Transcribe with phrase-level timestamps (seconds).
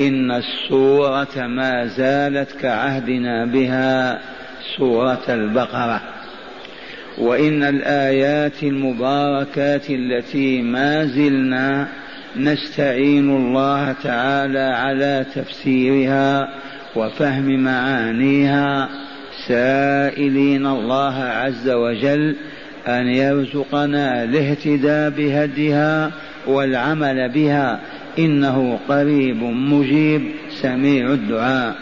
[0.00, 4.20] إن السورة ما زالت كعهدنا بها
[4.76, 6.00] سورة البقرة.
[7.18, 11.88] وإن الآيات المباركات التي ما زلنا
[12.36, 16.48] نستعين الله تعالى على تفسيرها
[16.96, 18.88] وفهم معانيها
[19.48, 22.36] سائلين الله عز وجل
[22.88, 26.10] أن يرزقنا الاهتداء بهديها
[26.46, 27.80] والعمل بها
[28.18, 31.76] إنه قريب مجيب سميع الدعاء.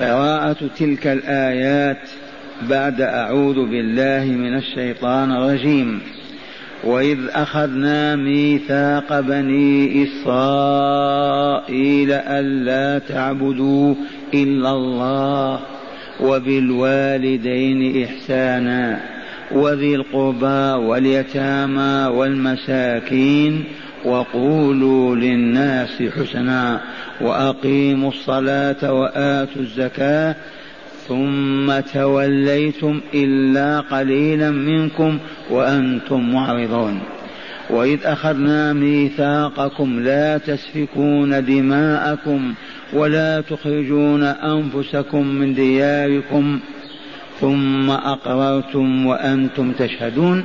[0.00, 2.08] قراءة تلك الآيات
[2.70, 6.00] بعد أعوذ بالله من الشيطان الرجيم.
[6.84, 13.94] وإذ أخذنا ميثاق بني إسرائيل ألا تعبدوا
[14.34, 15.60] إلا الله
[16.20, 19.00] وبالوالدين إحسانا
[19.52, 23.64] وذي القربى واليتامى والمساكين
[24.04, 26.80] وقولوا للناس حسنا
[27.20, 30.36] وأقيموا الصلاة وآتوا الزكاة
[31.08, 35.18] ثم توليتم إلا قليلا منكم
[35.50, 37.00] وأنتم معرضون.
[37.70, 42.54] وإذ أخذنا ميثاقكم لا تسفكون دماءكم
[42.92, 46.60] ولا تخرجون أنفسكم من دياركم
[47.40, 50.44] ثم أقررتم وأنتم تشهدون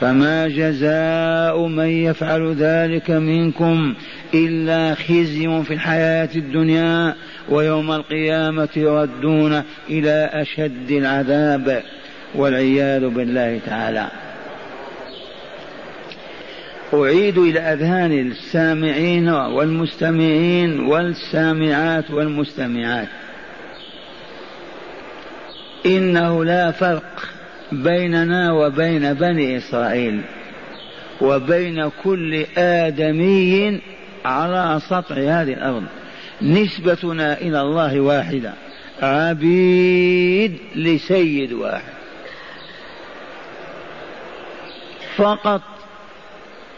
[0.00, 3.94] فما جزاء من يفعل ذلك منكم
[4.34, 7.14] إلا خزي في الحياة الدنيا
[7.48, 11.82] ويوم القيامة يردون إلى أشد العذاب
[12.34, 14.08] والعياذ بالله تعالى.
[16.94, 23.08] أعيد إلى أذهان السامعين والمستمعين والسامعات والمستمعات.
[25.86, 27.33] إنه لا فرق
[27.82, 30.20] بيننا وبين بني إسرائيل
[31.20, 33.80] وبين كل آدمي
[34.24, 35.84] على سطح هذه الأرض.
[36.42, 38.52] نسبتنا إلى الله واحدة.
[39.02, 41.94] عبيد لسيد واحد.
[45.16, 45.62] فقط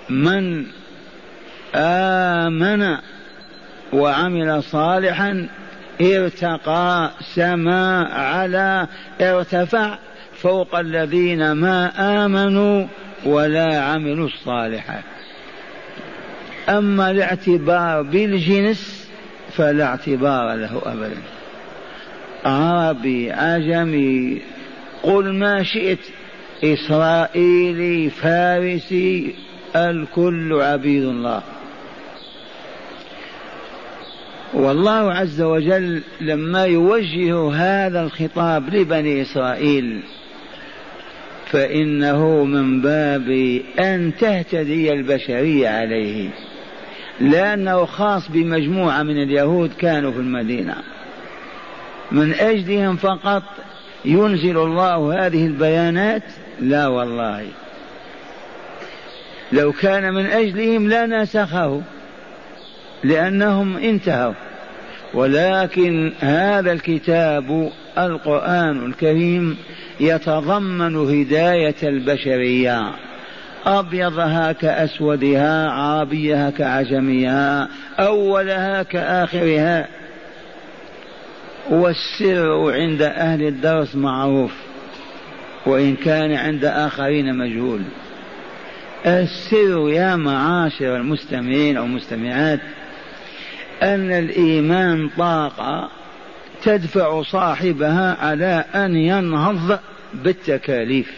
[0.09, 0.67] من
[1.75, 2.97] آمن
[3.93, 5.49] وعمل صالحا
[6.01, 8.87] ارتقى سما على
[9.21, 9.99] ارتفع
[10.47, 11.93] فوق الذين ما
[12.25, 12.87] آمنوا
[13.25, 15.05] ولا عملوا الصالحات.
[16.69, 19.09] أما الاعتبار بالجنس
[19.57, 21.23] فلا اعتبار له أبدا.
[22.45, 24.43] عربي عجمي
[25.03, 25.99] قل ما شئت
[26.65, 29.35] إسرائيلي فارسي
[29.77, 31.43] الكل عبيد الله.
[34.55, 40.03] والله عز وجل لما يوجه هذا الخطاب لبني إسرائيل
[41.47, 46.29] فإنه من باب أن تهتدي البشرية عليه.
[47.21, 50.75] لأنه خاص بمجموعة من اليهود كانوا في المدينة.
[52.13, 53.43] من أجلهم فقط
[54.05, 56.23] ينزل الله هذه البيانات؟
[56.61, 57.47] لا والله.
[59.53, 61.83] لو كان من أجلهم لنسخه
[63.05, 64.35] لأنهم انتهوا.
[65.15, 69.57] ولكن هذا الكتاب القرآن الكريم
[70.01, 72.91] يتضمن هداية البشرية.
[73.67, 77.69] أبيضها كأسودها عربيها كعجميها
[77.99, 79.89] أولها كآخرها.
[81.71, 84.53] والسر عند أهل الدرس معروف
[85.67, 87.83] وإن كان عند آخرين مجهول.
[89.07, 92.61] السر يا معاشر المستمعين أو المستمعات
[93.83, 95.91] أن الإيمان طاقة
[96.67, 99.79] تدفع صاحبها على أن ينهض
[100.15, 101.13] بالتكاليف.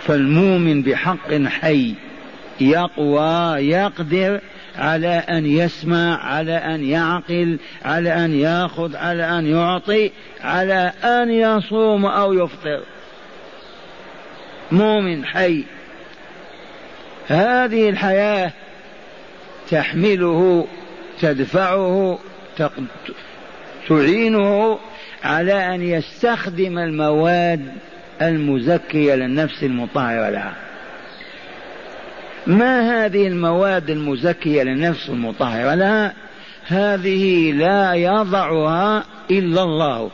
[0.00, 1.94] فالمؤمن بحق حي
[2.60, 4.40] يقوى يقدر
[4.76, 12.06] على أن يسمع على أن يعقل على أن يأخذ على أن يعطي على أن يصوم
[12.06, 12.82] أو يفطر.
[14.72, 15.64] مؤمن حي.
[17.28, 18.52] هذه الحياة
[19.70, 20.66] تحمله
[21.20, 22.18] تدفعه
[23.88, 24.78] تعينه
[25.24, 27.72] على أن يستخدم المواد
[28.22, 30.54] المزكية للنفس المطهرة لها.
[32.46, 36.12] ما هذه المواد المزكية للنفس المطهرة لها؟
[36.66, 40.10] هذه لا يضعها إلا الله.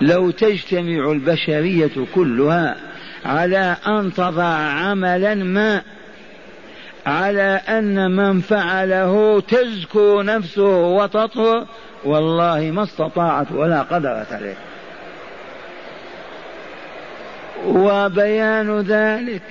[0.00, 2.76] لو تجتمع البشرية كلها
[3.24, 5.82] على أن تضع عملا ما
[7.08, 11.66] على أن من فعله تزكو نفسه وتطهر
[12.04, 14.56] والله ما استطاعت ولا قدرت عليه.
[17.66, 19.42] وبيان ذلك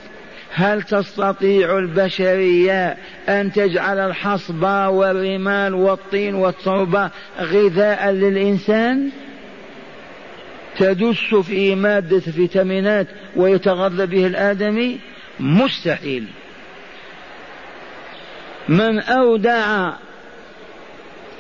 [0.54, 2.98] هل تستطيع البشرية
[3.30, 9.10] أن تجعل الحصب والرمال والطين والتربة غذاء للإنسان؟
[10.78, 15.00] تدس في مادة فيتامينات ويتغذى به الآدمي؟
[15.40, 16.26] مستحيل.
[18.70, 19.92] من أودع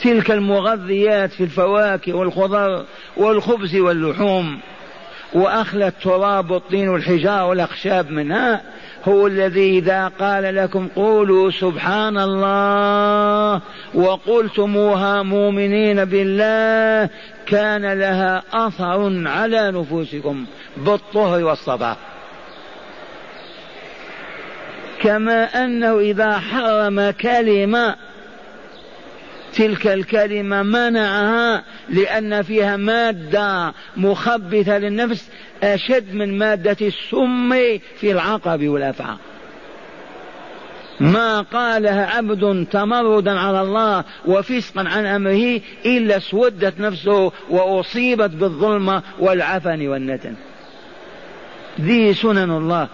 [0.02, 2.86] تلك المغذيات في الفواكه والخضر
[3.18, 4.60] والخبز واللحوم
[5.34, 8.62] وأخلى التراب والطين والحجارة والأخشاب منها
[9.08, 13.62] هو الذي إذا قال لكم قولوا سبحان الله
[13.94, 17.10] وقلتموها مؤمنين بالله
[17.46, 20.46] كان لها أثر على نفوسكم
[20.78, 21.98] بالطهر والصباح
[25.02, 27.96] كما أنه إذا حرم كلمة
[29.54, 35.30] تلك الكلمة منعها لأن فيها مادة مخبثة للنفس
[35.64, 37.50] أشد من مادة السم
[38.00, 39.16] في العقب والأفعى.
[41.00, 49.88] ما قالها عبد تمردا على الله وفسقا عن أمره إلا اسودت نفسه وأصيبت بالظلمة والعفن
[49.88, 50.36] والنتن.
[51.82, 52.88] ذي سنن الله.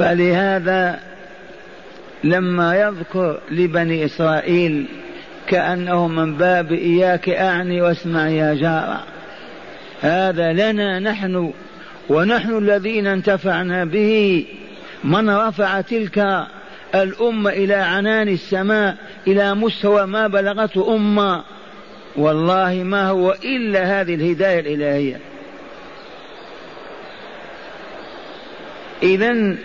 [0.00, 1.00] فلهذا
[2.24, 4.86] لما يذكر لبني إسرائيل
[5.46, 9.04] كأنه من باب إياك أعني واسمع يا جارة
[10.00, 11.52] هذا لنا نحن
[12.08, 14.46] ونحن الذين انتفعنا به
[15.04, 16.46] من رفع تلك
[16.94, 21.44] الأمة إلى عنان السماء إلى مستوى ما بلغته أمة
[22.16, 25.20] والله ما هو إلا هذه الهداية الإلهية.
[29.02, 29.56] إذا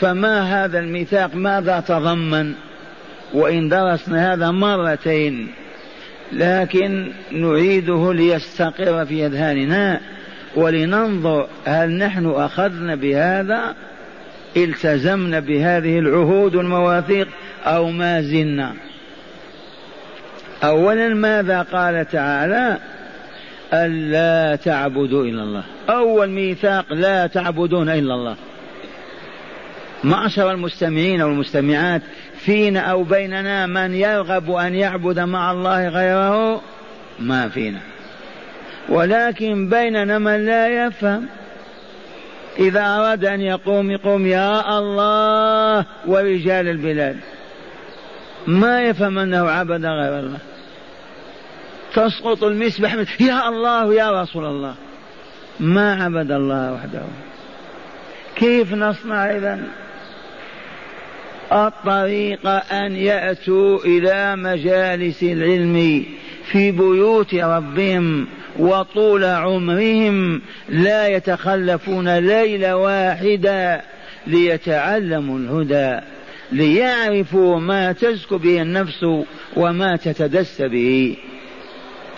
[0.00, 2.52] فما هذا الميثاق؟ ماذا تضمن؟
[3.34, 5.48] وإن درسنا هذا مرتين
[6.32, 10.00] لكن نعيده ليستقر في أذهاننا
[10.56, 13.74] ولننظر هل نحن أخذنا بهذا
[14.56, 17.28] التزمنا بهذه العهود والمواثيق
[17.64, 18.74] أو ما زلنا.
[20.64, 22.78] أولا ماذا قال تعالى؟
[23.72, 25.64] ألا تعبدوا إلا الله.
[25.88, 28.36] أول ميثاق لا تعبدون إلا الله.
[30.04, 32.02] معشر المستمعين والمستمعات
[32.38, 36.62] فينا أو بيننا من يرغب أن يعبد مع الله غيره؟
[37.18, 37.80] ما فينا.
[38.88, 41.26] ولكن بيننا من لا يفهم.
[42.58, 47.16] إذا أراد أن يقوم يقوم يا الله ورجال البلاد.
[48.46, 50.38] ما يفهم أنه عبد غير الله.
[51.94, 54.74] تسقط المسبح يا الله يا رسول الله
[55.60, 57.02] ما عبد الله وحده.
[58.36, 59.60] كيف نصنع إذا
[61.52, 66.04] الطريق أن يأتوا إلى مجالس العلم
[66.52, 68.26] في بيوت ربهم
[68.58, 73.82] وطول عمرهم لا يتخلفون ليلة واحدة
[74.26, 76.00] ليتعلموا الهدى
[76.52, 79.06] ليعرفوا ما تزكو به النفس
[79.56, 81.16] وما تتدس به.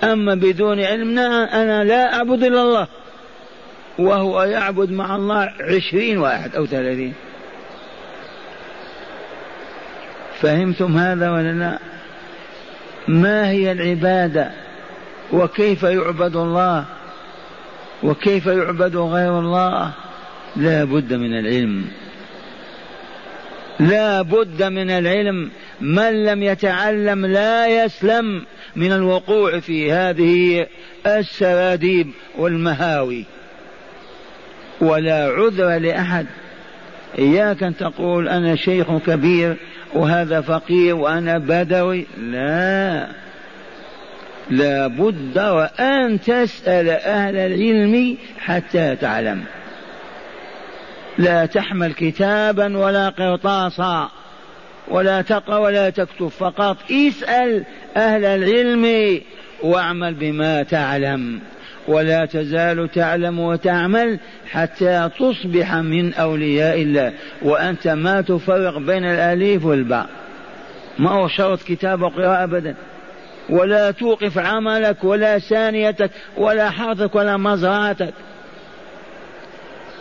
[0.04, 2.88] أما بدون علمنا أنا لا أعبد إلا الله
[3.98, 7.14] وهو يعبد مع الله عشرين واحد أو ثلاثين.
[10.40, 11.78] فهمتم هذا ولا لا؟
[13.08, 14.50] ما هي العبادة؟
[15.32, 16.84] وكيف يعبد الله؟
[18.02, 19.92] وكيف يعبد غير الله؟
[20.56, 21.84] لا بد من العلم.
[23.80, 25.50] لا بد من العلم.
[25.80, 28.42] من لم يتعلم لا يسلم
[28.76, 30.66] من الوقوع في هذه
[31.06, 33.24] السراديب والمهاوي.
[34.80, 36.26] ولا عذر لأحد.
[37.18, 39.56] إياك أن تقول أنا شيخ كبير
[39.94, 42.06] وهذا فقير وأنا بدوي.
[42.18, 43.08] لا.
[44.50, 49.44] لا بد وأن تسأل أهل العلم حتى تعلم.
[51.18, 54.10] لا تحمل كتابا ولا قرطاسا
[54.88, 56.76] ولا تقرأ ولا تكتب فقط.
[56.90, 57.64] اسأل
[57.96, 59.20] أهل العلم
[59.62, 61.40] واعمل بما تعلم.
[61.88, 64.18] ولا تزال تعلم وتعمل
[64.50, 67.12] حتى تصبح من أولياء الله.
[67.42, 70.08] وأنت ما تفرق بين الأليف والباء.
[70.98, 72.74] ما هو شرط كتاب وقراءة أبدا.
[73.50, 78.14] ولا توقف عملك ولا ثانيتك ولا حرثك ولا مزرعتك.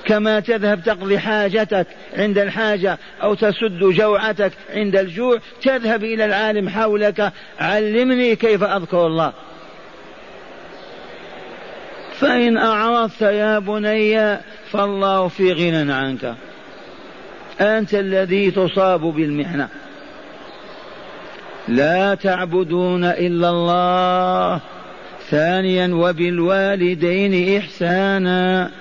[0.06, 7.32] كما تذهب تقضي حاجتك عند الحاجة أو تسد جوعتك عند الجوع تذهب إلى العالم حولك.
[7.60, 9.34] علمني كيف أذكر الله.
[12.20, 14.38] فإن أعرضت يا بني
[14.72, 16.36] فالله في غنى عنك.
[17.62, 19.68] أنت الذي تصاب بالمحنة
[21.68, 24.62] لا تعبدون إلا الله.
[25.30, 28.72] ثانيا وبالوالدين إحسانا.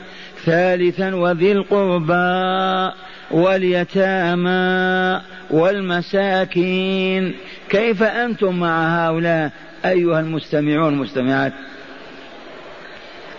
[0.44, 2.92] ثالثا وذي القربى
[3.30, 7.34] واليتامى والمساكين.
[7.68, 9.50] كيف أنتم مع هؤلاء
[9.84, 11.52] أيها المستمعون المستمعات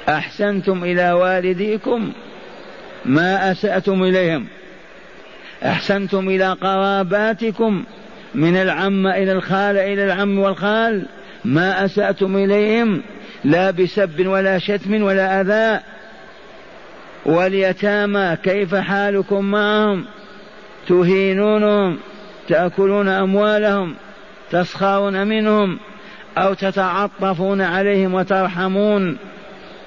[0.10, 2.12] أحسنتم إلى والديكم
[3.06, 4.48] ما أسأتم إليهم.
[5.66, 7.84] أحسنتم إلى قراباتكم
[8.36, 11.06] من العم إلى الخال إلى العم والخال
[11.46, 13.02] ما أسأتم إليهم.
[13.44, 15.84] لا بسب ولا شتم ولا أذى.
[17.26, 20.06] واليتامى كيف حالكم معهم؟
[20.88, 21.98] تهينونهم
[22.48, 23.96] تأكلون أموالهم
[24.52, 25.80] تسخرون منهم
[26.38, 29.18] أو تتعطفون عليهم وترحمون.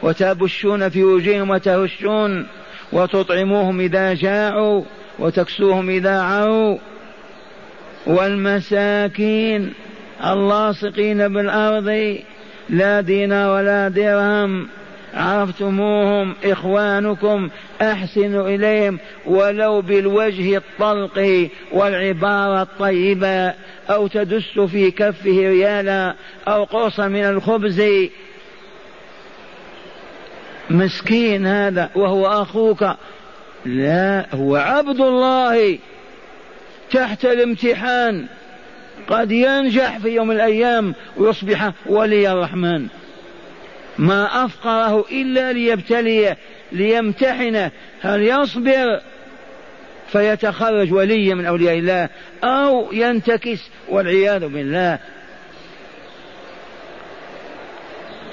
[0.02, 2.46] وتبشون في وجوههم وتهشون
[2.92, 4.82] وتطعموهم إذا جاعوا
[5.18, 6.78] وتكسوهم إذا عروا
[8.06, 9.72] والمساكين
[10.24, 12.18] اللاصقين بالأرض
[12.68, 14.68] لا دين ولا درهم.
[15.14, 17.48] عرفتموهم إخوانكم
[17.82, 23.54] أحسنوا إليهم ولو بالوجه الطلق والعبارة الطيبة
[23.90, 26.14] أو تدس في كفه ريالا
[26.48, 27.82] أو قرصا من الخبز
[30.70, 32.84] مسكين هذا وهو أخوك.
[33.64, 35.78] لا هو عبد الله.
[36.90, 38.26] تحت الامتحان
[39.08, 42.86] قد ينجح في يوم الأيام ويصبح ولي الرحمن.
[43.98, 46.36] ما أفقره إلا ليبتليه
[46.72, 49.00] ليمتحنه هل يصبر؟
[50.12, 52.08] فيتخرج وليا من أولياء الله
[52.44, 54.98] أو ينتكس والعياذ بالله.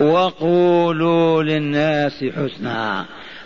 [0.01, 3.05] وقولوا للناس حسنا.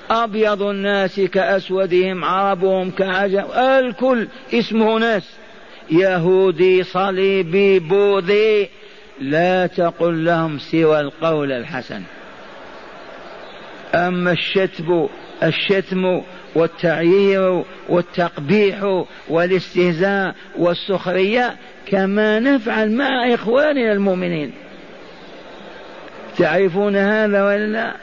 [0.09, 3.45] أبيض الناس كأسودهم عربهم كعجم.
[3.55, 5.29] الكل اسمه ناس.
[5.91, 8.69] يهودي صليبي بوذي.
[9.21, 12.01] لا تقل لهم سوى القول الحسن.
[13.95, 15.07] أما الشتم
[15.43, 16.21] الشتم
[16.55, 21.55] والتعيير والتقبيح والاستهزاء والسخرية
[21.85, 24.51] كما نفعل مع إخواننا المؤمنين.
[26.37, 27.95] تعرفون هذا ولا لا؟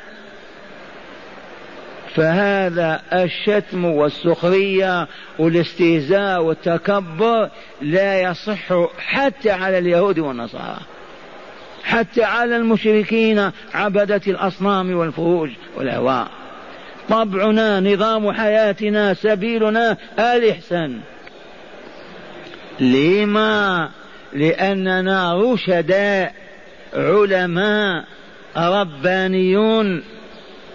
[2.15, 5.09] فهذا الشتم والسخرية
[5.39, 10.79] والاستهزاء والتكبر لا يصح حتى على اليهود والنصارى
[11.85, 16.29] حتى على المشركين عبدة الأصنام والفروج والأهواء
[17.09, 21.01] طبعنا نظام حياتنا سبيلنا الإحسان.
[22.81, 23.91] لما؟
[24.33, 26.35] لأننا رشداء
[26.95, 28.05] علماء
[28.59, 30.03] ربانيون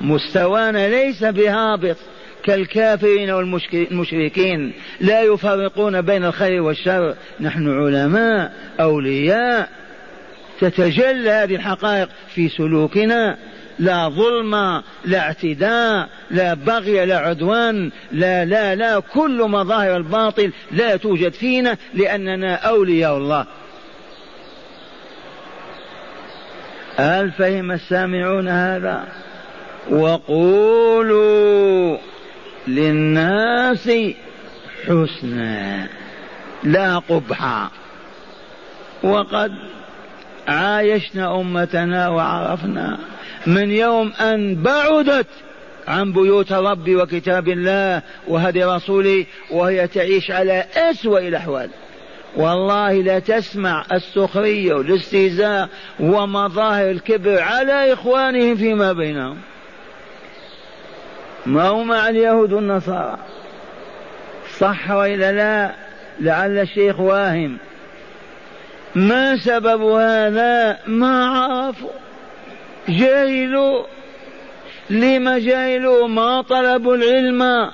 [0.02, 1.98] مستوانا ليس بهابط
[2.44, 7.16] كالكافرين والمشركين لا يفرقون بين الخير والشر.
[7.40, 9.70] نحن علماء أولياء.
[10.62, 13.38] تتجلى هذه الحقائق في سلوكنا.
[13.80, 19.00] لا ظلم لا اعتداء لا بغي لا عدوان لا لا لا.
[19.00, 23.46] كل مظاهر الباطل لا توجد فينا لأننا أولياء الله.
[26.97, 29.07] هل فهم السامعون هذا؟
[29.89, 31.33] وقولوا
[32.67, 33.91] للناس
[34.88, 35.88] حسنا
[36.63, 37.69] لا قبحا.
[39.03, 39.51] وقد
[40.47, 42.97] عايشنا أمتنا وعرفنا
[43.47, 45.27] من يوم أن بعدت
[45.88, 51.69] عن بيوت ربي وكتاب الله وهدي رسوله وهي تعيش على أسوأ الأحوال.
[52.36, 59.38] والله لا تسمع السخرية والاستهزاء ومظاهر الكبر على إخوانهم فيما بينهم.
[61.46, 63.18] ما هو مع اليهود والنصارى.
[64.58, 65.75] صح وإلا لا؟
[66.20, 67.58] لعل الشيخ واهم.
[68.96, 71.90] ما سبب هذا؟ ما عرفوا.
[72.90, 73.84] جاهلوا
[74.90, 77.72] لما جاهلوا ما طلبوا العلم.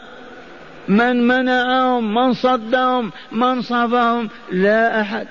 [0.89, 5.27] من منعهم من صدهم من صفهم لا أحد.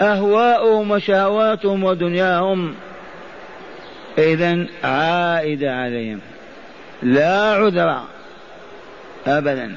[0.00, 2.74] اهواؤهم وشهواتهم ودنياهم.
[4.18, 6.20] اذا عائد عليهم.
[7.02, 8.00] لا عذر
[9.26, 9.76] ابدا.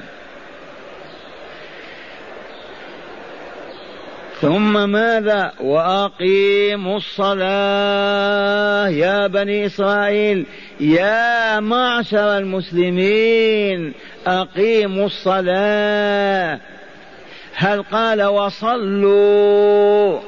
[4.40, 10.46] ثم ماذا؟ وأقيموا الصلاة يا بني إسرائيل.
[10.80, 13.92] يا معشر المسلمين
[14.26, 16.60] أقيموا الصلاة.
[17.54, 20.20] هل قال وصلوا؟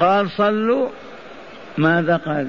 [0.00, 0.88] قال صلوا.
[1.78, 2.48] ماذا قال؟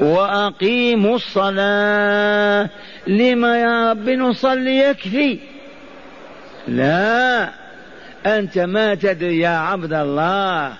[0.00, 2.70] وأقيموا الصلاة.
[3.06, 5.38] لما يا رب نصلي يكفي؟
[6.68, 7.48] لا.
[8.26, 10.72] أنت ما تدري يا عبد الله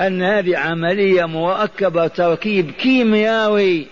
[0.00, 3.86] أن هذه عملية مركبة تركيب كيميائي.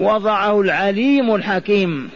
[0.00, 2.10] وضعه العليم الحكيم.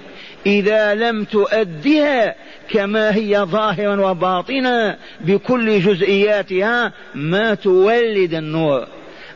[0.47, 2.35] إذا لم تؤدها
[2.71, 8.87] كما هي ظاهرا وباطنا بكل جزئياتها ما تولد النور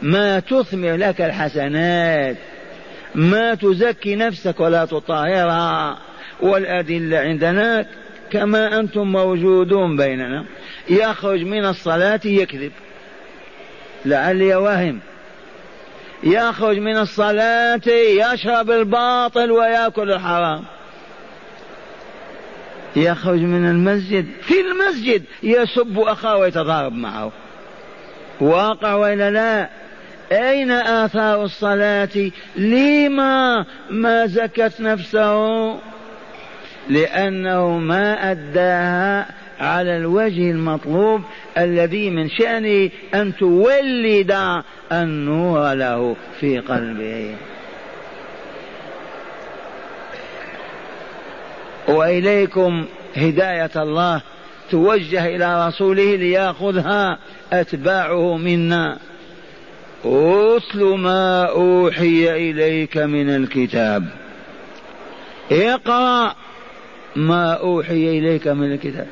[0.03, 2.37] ما تثمر لك الحسنات.
[3.15, 5.99] ما تزكي نفسك ولا تطهرها.
[6.41, 7.87] والأدلة عندنا
[8.31, 10.45] كما أنتم موجودون بيننا
[10.91, 12.73] يخرج من الصلاة يكذب.
[14.05, 15.01] لعلي واهم
[16.25, 20.65] يخرج من الصلاة يشرب الباطل ويأكل الحرام.
[22.97, 27.33] يخرج من المسجد في المسجد يسب أخاه ويتضارب معه.
[28.41, 29.69] واقع وإلا لا؟
[30.33, 35.79] أين آثار الصلاة؟ لما ما زكت نفسه؟
[36.89, 39.27] لأنه ما أداها
[39.61, 41.23] على الوجه المطلوب
[41.59, 47.35] الذي من شأنه أن تولد النور له في قلبه.
[51.89, 52.85] وإليكم
[53.17, 54.21] هداية الله
[54.71, 57.19] توجه إلى رسوله ليأخذها
[57.53, 58.99] أتباعه منا.
[60.05, 64.05] أتل ما أوحي إليك من الكتاب.
[65.51, 66.35] اقرأ
[67.17, 69.07] ما أوحي إليك من الكتاب.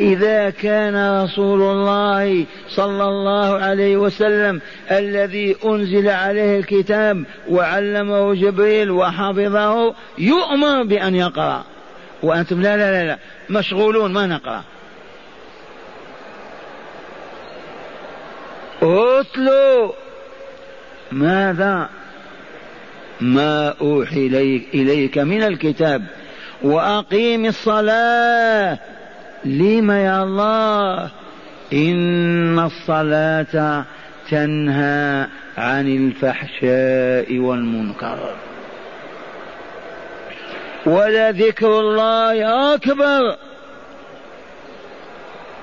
[0.00, 4.60] إذا كان رسول الله صلى الله عليه وسلم
[4.90, 11.64] الذي أنزل عليه الكتاب وعلمه جبريل وحفظه يؤمر بأن يقرأ.
[12.22, 13.18] وأنتم لا لا لا, لا
[13.50, 14.64] مشغولون ما نقرأ.
[18.82, 19.92] اتلوا
[21.12, 21.88] ماذا؟
[23.20, 24.26] ما أوحي
[24.74, 26.06] إليك من الكتاب.
[26.62, 28.78] وأقيم الصلاة.
[29.44, 31.10] لم يا الله؟
[31.72, 33.84] إن الصلاة
[34.30, 35.26] تنهى
[35.58, 38.34] عن الفحشاء والمنكر.
[40.86, 43.36] ولذكر الله أكبر.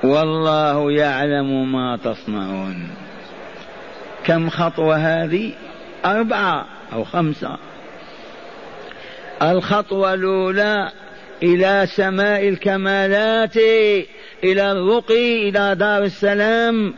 [0.03, 2.89] والله يعلم ما تصنعون.
[4.25, 5.51] كم خطوة هذه؟
[6.05, 7.57] أربعة أو خمسة.
[9.41, 10.91] الخطوة الأولى
[11.43, 13.57] إلى سماء الكمالات
[14.43, 16.93] إلى الرقي إلى دار السلام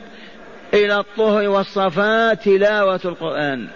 [0.73, 3.67] إلى الطهر والصفاء تلاوة القرآن.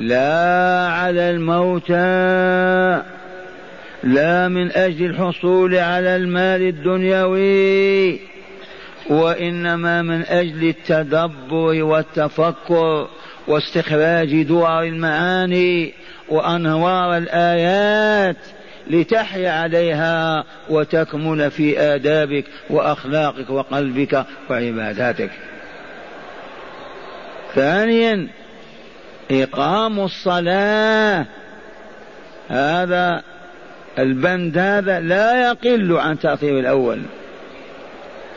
[0.00, 3.02] لا على الموتى
[4.04, 8.20] لا من أجل الحصول على المال الدنيوي
[9.10, 13.08] وإنما من أجل التدبر والتفكر
[13.48, 15.94] واستخراج دوار المعاني
[16.28, 18.36] وأنوار الآيات.
[18.90, 25.30] لتحيا عليها وتكمل في آدابك وأخلاقك وقلبك وعباداتك.
[27.54, 28.28] ثانيا
[29.30, 31.26] إقام الصلاة.
[32.48, 33.22] هذا
[33.98, 37.02] البند هذا لا يقل عن تأثير الأول.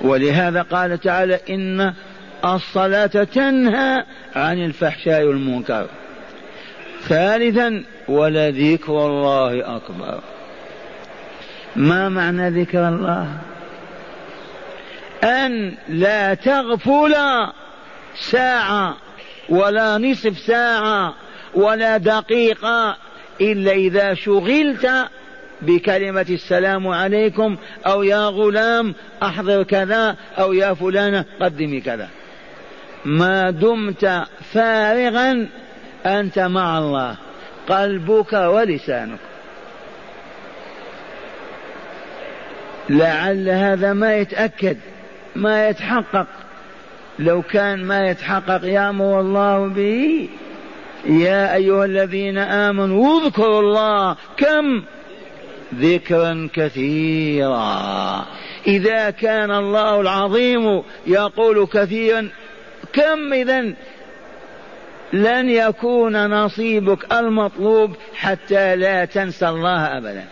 [0.02, 1.94] ولهذا قال تعالى إن
[2.46, 4.04] الصلاة تنهى
[4.36, 5.88] عن الفحشاء والمنكر.
[7.02, 10.20] ثالثا ولذكر الله أكبر.
[11.76, 13.38] ما معنى ذكر الله؟
[15.24, 17.16] أن لا تغفل
[18.16, 18.98] ساعة
[19.50, 21.14] ولا نصف ساعة
[21.54, 22.98] ولا دقيقة
[23.42, 24.90] إلا إذا شغلت
[25.62, 32.10] بكلمة السلام عليكم أو يا غلام أحضر كذا أو يا فلانة قدمي كذا.
[33.06, 35.48] ما دمت فارغا
[36.06, 37.16] أنت مع الله
[37.70, 39.20] قلبك ولسانك.
[42.90, 44.78] لعل هذا ما يتأكد
[45.36, 46.28] ما يتحقق.
[47.20, 50.30] لو كان ما يتحقق يامر الله به
[51.06, 54.16] يا أيها الذين آمنوا اذكروا الله.
[54.38, 54.84] كم؟
[55.76, 58.26] ذكرا كثيرا.
[58.68, 62.30] إذا كان الله العظيم يقول كثيرا
[62.94, 63.74] كم إذا؟
[65.14, 70.26] لن يكون نصيبك المطلوب حتى لا تنسى الله أبدا.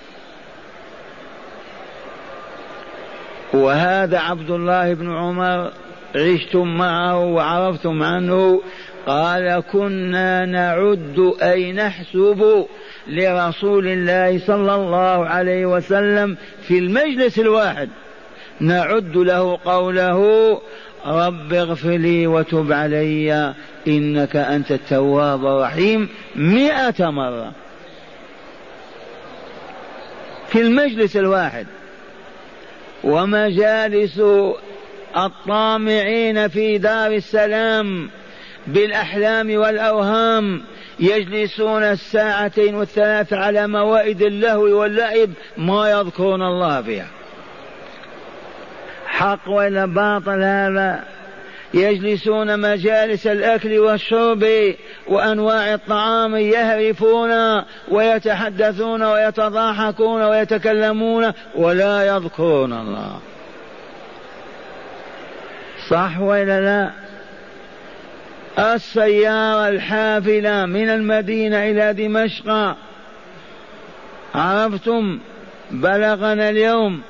[3.54, 5.72] وهذا عبد الله بن عمر
[6.16, 8.62] عشتم معه وعرفتم عنه.
[9.08, 12.66] قال كنا نعد أي نحسب
[13.08, 16.38] لرسول الله صلى الله عليه وسلم
[16.68, 17.90] في المجلس الواحد.
[18.60, 20.22] نعد له قوله
[21.06, 23.54] رب اغفر لي وتب علي
[23.88, 27.52] إنك أنت التواب الرحيم مئة مرة.
[30.48, 31.68] في المجلس الواحد.
[33.04, 34.22] ومجالس
[35.18, 38.10] الطامعين في دار السلام
[38.68, 40.62] بالأحلام والأوهام
[41.00, 47.08] يجلسون الساعتين والثلاث على موائد اللهو واللعب ما يذكرون الله فيها.
[49.06, 51.04] حق ولا باطل هذا؟
[51.74, 54.46] يجلسون مجالس الأكل والشرب
[55.08, 63.20] وأنواع الطعام يهرفون ويتحدثون ويتضاحكون ويتكلمون ولا يذكرون الله.
[65.90, 66.92] صح ولا لا؟
[68.76, 72.76] السيارة الحافلة من المدينة إلى دمشق.
[74.36, 75.20] عرفتم؟
[75.72, 77.02] بلغنا اليوم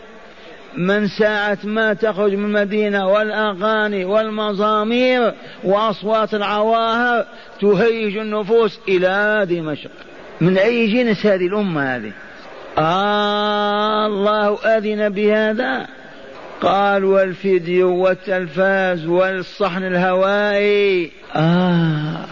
[0.77, 5.33] من ساعة ما تخرج من المدينة والأغاني والمزامير
[5.63, 7.25] وأصوات العواهر
[7.61, 9.91] تهيج النفوس إلى دمشق
[10.41, 12.11] من أي جنس هذه الأمة هذه؟
[12.77, 15.87] آه الله أذن بهذا.
[16.61, 21.11] قال والفيديو والتلفاز والصحن الهوائي.
[21.35, 22.25] آه.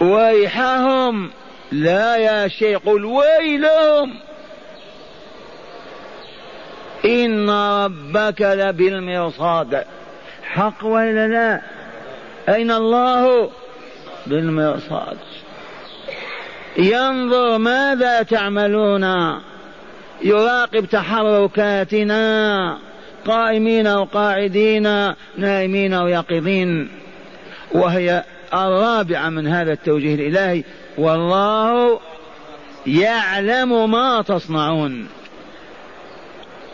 [0.00, 1.30] ويحهم
[1.72, 4.14] لا يا شيخ قل ويلهم
[7.04, 9.84] إن ربك لبالمرصاد.
[10.42, 11.60] حق ولا لا؟
[12.54, 13.50] أين الله
[14.26, 15.16] بالمرصاد؟
[16.78, 19.04] ينظر ماذا تعملون.
[20.22, 22.78] يراقب تحركاتنا.
[23.26, 24.82] قائمين أو قاعدين
[25.36, 26.88] نائمين أو يقظين.
[27.72, 30.64] وهي الرابعة من هذا التوجيه الإلهي.
[30.98, 32.00] والله
[32.86, 35.08] يعلم ما تصنعون.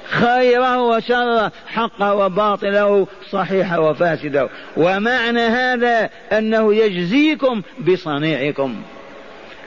[0.04, 4.48] خيره وشره حقه وباطله صحيحه وفاسده.
[4.76, 8.82] ومعنى هذا أنه يجزيكم بصنيعكم.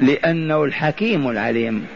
[0.02, 1.88] لأنه الحكيم العليم.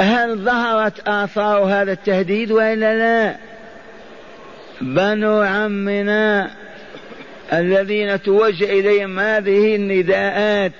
[0.00, 3.36] هل ظهرت آثار هذا التهديد وإلا لا؟
[4.80, 6.50] بنو عمنا
[7.52, 10.72] الذين توجه إليهم هذه النداءات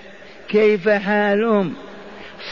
[0.48, 1.74] كيف حالهم؟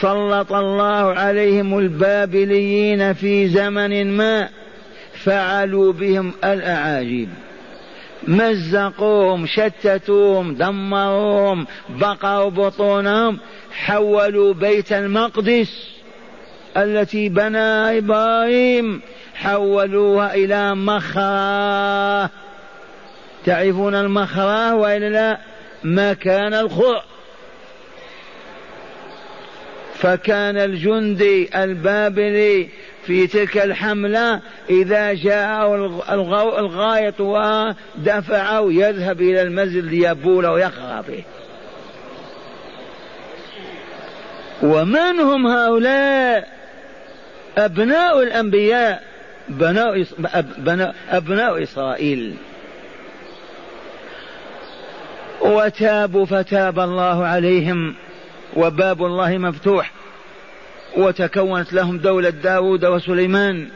[0.01, 4.49] سلط الله عليهم البابليين في زمن ما
[5.23, 7.29] فعلوا بهم الأعاجيب.
[8.27, 13.39] مزقوهم شتتوهم دمروهم بقروا بطونهم
[13.71, 15.97] حولوا بيت المقدس
[16.77, 19.01] التي بنى إبراهيم
[19.35, 22.29] حولوها إلى مخرة
[23.45, 25.39] تعرفون المخرة وإلا لا
[25.83, 27.03] مكان الخرع
[29.99, 32.69] فكان الجندي البابلي
[33.05, 35.75] في تلك الحملة إذا جاء
[36.59, 41.23] الغاية ودفعه يذهب إلى المسجد ليبول ويقرأ فيه
[44.63, 46.47] ومن هم هؤلاء؟
[47.57, 49.03] أبناء الأنبياء
[49.49, 50.05] بناء
[51.09, 52.35] أبناء إسرائيل.
[55.41, 57.95] وتابوا فتاب الله عليهم.
[58.57, 59.91] وباب الله مفتوح.
[60.97, 63.67] وتكونت لهم دولة داود وسليمان.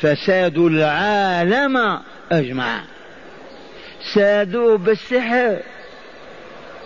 [0.00, 2.00] فسادوا العالم
[2.32, 2.80] أجمع
[4.14, 5.56] سادوا بالسحر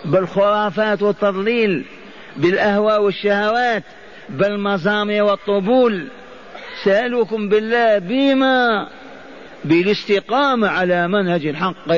[0.05, 1.85] بالخرافات والتضليل
[2.37, 3.83] بالأهواء والشهوات
[4.29, 6.07] بالمزامع والطبول.
[6.83, 8.87] سألوكم بالله بما؟
[9.65, 11.91] بالاستقامة على منهج الحق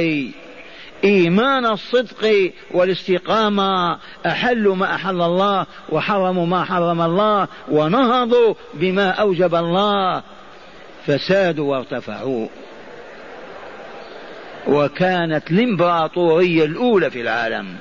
[1.04, 10.24] إيمان الصدق والاستقامة أحلوا ما أحل الله وحرموا ما حرم الله ونهضوا بما أوجب الله.
[11.08, 12.48] فسادوا وارتفعوا.
[14.68, 17.76] وكانت الإمبراطورية الأولى في العالم.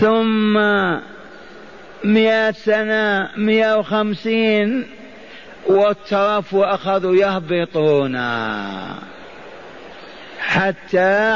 [0.00, 0.58] ثم
[2.04, 4.86] مئة سنة مئة وخمسين
[5.66, 8.16] والترف وأخذوا يهبطون.
[10.38, 11.34] حتى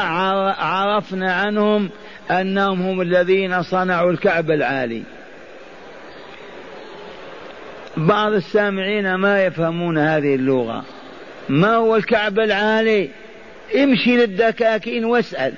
[0.57, 1.89] عرفنا عنهم
[2.31, 5.03] أنهم هم الذين صنعوا الكعب العالي.
[7.97, 10.85] بعض السامعين ما يفهمون هذه اللغة.
[11.49, 13.09] ما هو الكعب العالي؟
[13.75, 15.53] امشي للدكاكين واسأل.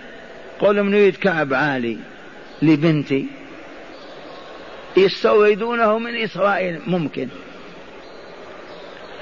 [0.60, 1.98] قل نريد كعب عالي
[2.62, 3.26] لبنتي.
[4.98, 7.28] يستوردونه من إسرائيل؟ ممكن.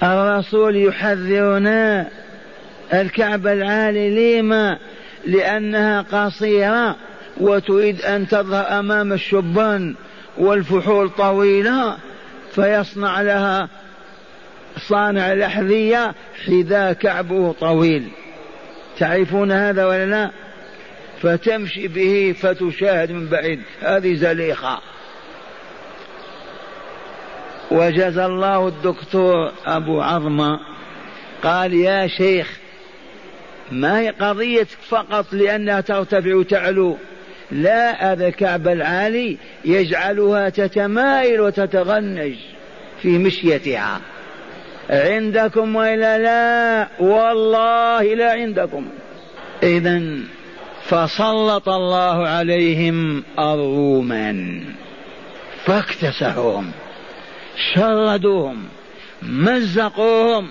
[0.04, 2.10] الرسول يحذرنا
[2.94, 4.78] الكعبة العالي لما
[5.26, 6.96] لأنها قصيرة
[7.38, 9.96] وتريد أن تظهر أمام الشبان
[10.38, 11.98] والفحول طويلة
[12.52, 13.70] فيصنع لها
[14.78, 16.14] صانع الأحذية
[16.46, 18.08] حذاء كعبه طويل.
[19.00, 20.32] تعرفون هذا ولا لا؟
[21.22, 23.62] فتمشي به فتشاهد من بعيد.
[23.82, 24.80] هذه زليخة.
[27.72, 30.60] وجزى الله الدكتور أبو عظمة
[31.44, 32.63] قال يا شيخ
[33.72, 36.98] ما هي قضية فقط لأنها ترتفع وتعلو.
[37.52, 42.36] لا هذا الكعب العالي يجعلها تتمايل وتتغنج
[43.02, 44.02] في مشيتها.
[44.90, 48.88] عندكم وإلا لا؟ والله لا عندكم.
[49.64, 50.02] اذا
[50.84, 54.60] فسلط الله عليهم الروما
[55.66, 56.72] فاكتسحوهم
[57.76, 58.64] شردوهم
[59.22, 60.48] مزقوهم.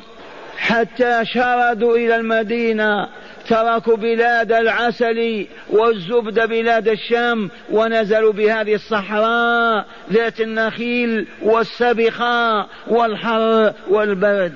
[0.63, 3.09] حتى شردوا إلى المدينة
[3.49, 14.53] تركوا بلاد العسل والزبد بلاد الشام ونزلوا بهذه الصحراء ذات النخيل والسبخة والحر والبرد.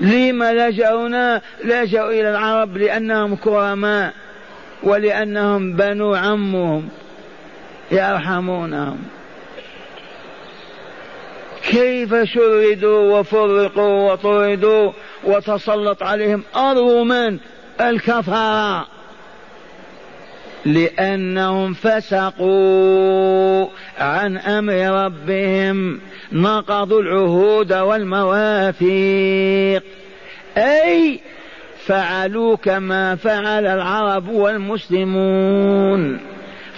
[0.00, 4.12] لما لجأونا؟ لجأوا إلى العرب لأنهم كرماء
[4.82, 6.88] ولأنهم بنو عمهم
[7.90, 8.98] يرحمونهم.
[11.70, 14.92] كيف شردوا وفرقوا وطردوا
[15.24, 17.38] وتسلط عليهم الرومان
[17.80, 18.86] الكفار
[20.66, 23.66] لأنهم فسقوا
[23.98, 26.00] عن أمر ربهم
[26.32, 29.82] نقضوا العهود والمواثيق.
[30.56, 31.20] أي
[31.86, 36.20] فعلوا كما فعل العرب والمسلمون.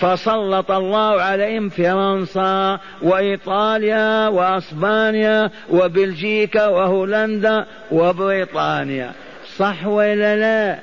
[0.01, 9.13] فسلط الله عليهم فرنسا وإيطاليا وأسبانيا وبلجيكا وهولندا وبريطانيا.
[9.57, 10.79] صح ولا لا؟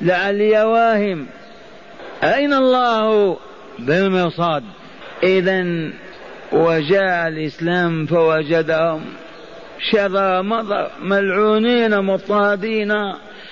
[0.00, 1.26] لعلي واهم.
[2.22, 3.36] أين الله
[3.78, 4.62] بالمرصاد؟
[5.22, 5.64] إذا
[6.52, 9.04] وجاء الإسلام فوجدهم.
[9.90, 12.92] شذا مضر ملعونين مضطهدين.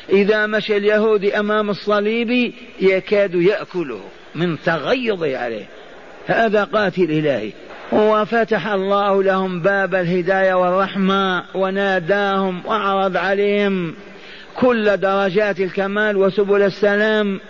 [0.09, 4.01] إذا مشى اليهودي أمام الصليب يكاد يأكله.
[4.37, 5.65] من تغيظه عليه.
[6.27, 7.51] هذا قاتل إلهي.
[7.93, 13.95] وفتح الله لهم باب الهداية والرحمة وناداهم وعرض عليهم
[14.57, 17.41] كل درجات الكمال وسبل السلام.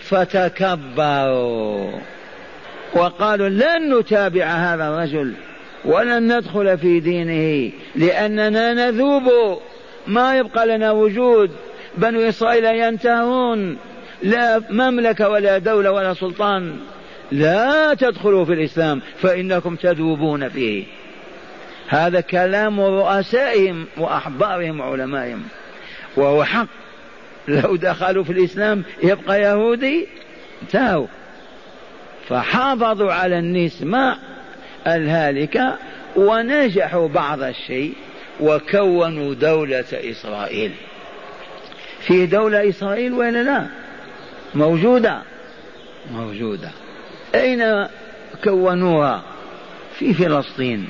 [0.00, 1.90] فتكبروا.
[2.94, 5.32] وقالوا لن نتابع هذا الرجل
[5.84, 9.58] ولن ندخل في دينه لأننا نذوب.
[10.06, 11.50] ما يبقى لنا وجود.
[11.96, 13.76] بنو إسرائيل ينتهون.
[14.22, 16.76] لا مملكة ولا دولة ولا سلطان
[17.32, 20.84] لا تدخلوا في الإسلام فإنكم تذوبون فيه.
[21.88, 25.42] هذا كلام رؤسائهم وأحبارهم وعلمائهم.
[26.16, 26.66] وهو حق.
[27.48, 30.06] لو دخلوا في الإسلام يبقى يهودي؟
[30.62, 31.06] انتهوا
[32.28, 34.18] فحافظوا على النسمة
[34.86, 35.76] الهالكة
[36.16, 37.92] ونجحوا بعض الشيء
[38.40, 40.72] وكونوا دولة إسرائيل.
[42.00, 43.66] في دولة إسرائيل ولا لا؟
[44.56, 45.22] موجودة.
[46.12, 46.70] موجودة.
[47.34, 47.86] أين
[48.44, 49.22] كونوها؟
[49.98, 50.88] في فلسطين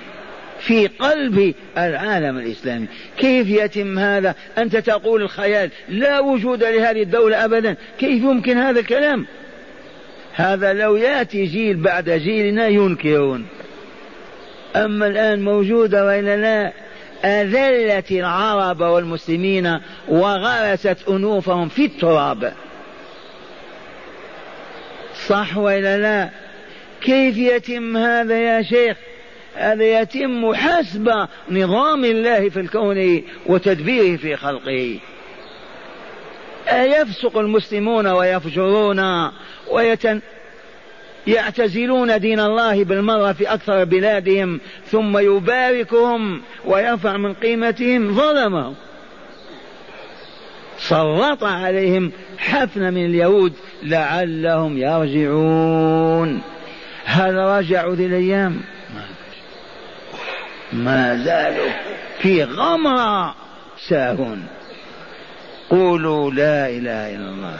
[0.58, 2.86] في قلب العالم الإسلامي.
[3.18, 7.76] كيف يتم هذا؟ أنت تقول الخيال لا وجود لهذه الدولة أبدا.
[7.98, 9.26] كيف يمكن هذا الكلام؟
[10.34, 13.46] هذا لو يأتي جيل بعد جيلنا ينكرون.
[14.76, 16.72] أما الآن موجودة وإلا لا
[17.24, 22.52] أذلت العرب والمسلمين وغرست أنوفهم في التراب.
[25.28, 26.30] صح وإلا لا؟
[27.00, 28.96] كيف يتم هذا يا شيخ؟
[29.54, 34.98] هذا يتم حسب نظام الله في الكون وتدبيره في خلقه.
[36.68, 39.30] أيفسق المسلمون ويفجرون
[39.70, 40.20] ويتن
[41.26, 44.60] يعتزلون دين الله بالمرة في أكثر بلادهم
[44.90, 48.74] ثم يباركهم ويرفع من قيمتهم؟ ظلمهم.
[50.78, 56.42] سلط عليهم حفنة من اليهود لعلهم يرجعون.
[57.04, 58.60] هل رجعوا ذي الأيام
[60.72, 61.70] ما زالوا
[62.18, 63.34] في غمرة
[63.88, 64.46] ساهون.
[65.70, 67.58] قولوا لا إله إلا الله.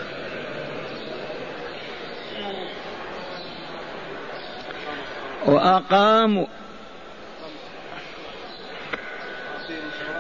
[5.47, 6.47] وأقاموا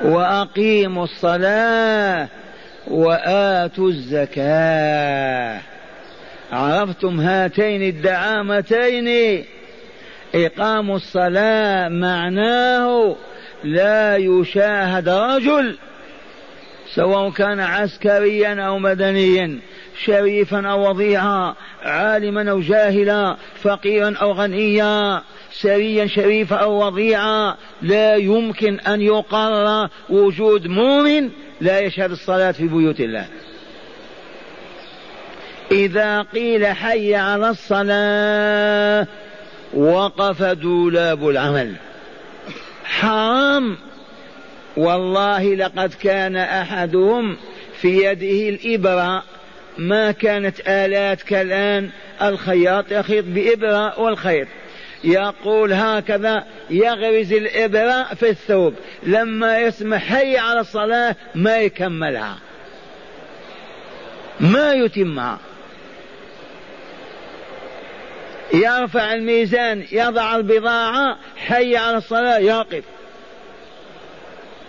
[0.02, 2.28] وأقيموا الصلاة.
[2.86, 5.60] وآتوا الزكاة.
[6.52, 9.44] عرفتم هاتين الدعامتين؟
[10.34, 13.16] إقام الصلاة معناه
[13.64, 15.78] لا يشاهد رجل
[16.94, 19.58] سواء كان عسكريا أو مدنيا
[20.04, 25.22] شريفا أو وضيعا عالما أو جاهلا فقيرا أو غنيا
[25.52, 33.00] سريا شريفا أو وضيعا لا يمكن أن يقر وجود مؤمن لا يشهد الصلاة في بيوت
[33.00, 33.26] الله.
[35.72, 39.06] إذا قيل حي على الصلاة
[39.74, 41.74] وقف دولاب العمل.
[42.84, 43.76] حرام.
[44.76, 47.36] والله لقد كان أحدهم
[47.80, 49.22] في يده الإبرة.
[49.78, 51.90] ما كانت آلات كالآن
[52.22, 54.48] الخياط يخيط بإبرة والخيط.
[55.06, 58.74] يقول هكذا يغرز الإبرة في الثوب.
[59.02, 62.36] لما يسمع حي على الصلاة ما يكملها.
[64.40, 65.38] ما يتمها.
[68.54, 72.84] يرفع الميزان يضع البضاعة حي على الصلاة يقف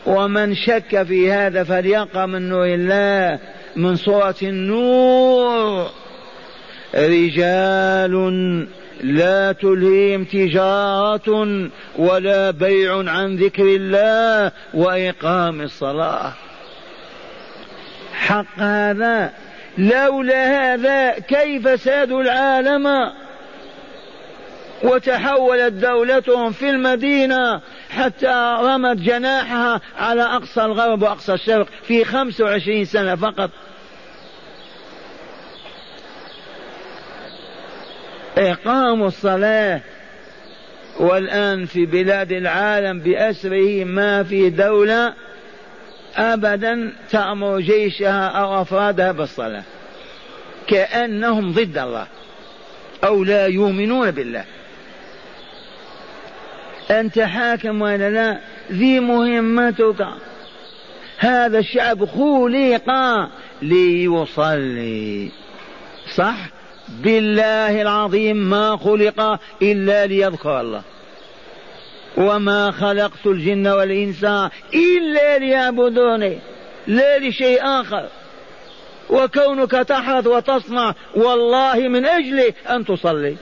[0.06, 3.40] ومن شك في هذا فليقرأ من نور الله
[3.76, 5.90] من سورة النور.
[6.96, 8.14] رجال
[9.04, 16.34] لا تلهيهم تجارة ولا بيع عن ذكر الله وإقام الصلاة.
[18.14, 19.34] حق هذا.
[19.78, 23.12] لولا هذا كيف سادوا العالم؟
[24.84, 32.86] وتحولت دولتهم في المدينة حتى رمت جناحها على أقصى الغرب وأقصى الشرق في خمس وعشرين
[32.86, 33.50] سنة فقط.
[38.38, 39.82] إقام الصلاة
[41.00, 45.14] والآن في بلاد العالم بأسره ما في دولة
[46.16, 49.64] أبدا تأمر جيشها أو أفرادها بالصلاة.
[50.68, 52.08] كأنهم ضد الله
[53.04, 54.46] أو لا يؤمنون بالله.
[56.92, 58.40] أنت حاكم ولا لا؟
[58.72, 60.08] ذي مهمتك.
[61.18, 63.30] هذا الشعب خلق
[63.62, 65.32] ليصلي.
[66.16, 66.57] صح؟
[66.90, 70.82] بالله العظيم ما خلق إلا ليذكر الله.
[72.18, 74.24] وما خلقت الجن والإنس
[74.74, 76.40] إلا ليعبدوني
[76.88, 78.08] لا لشيء آخر.
[79.10, 83.36] وكونك تحرث وتصنع والله من أجل أن تصلي.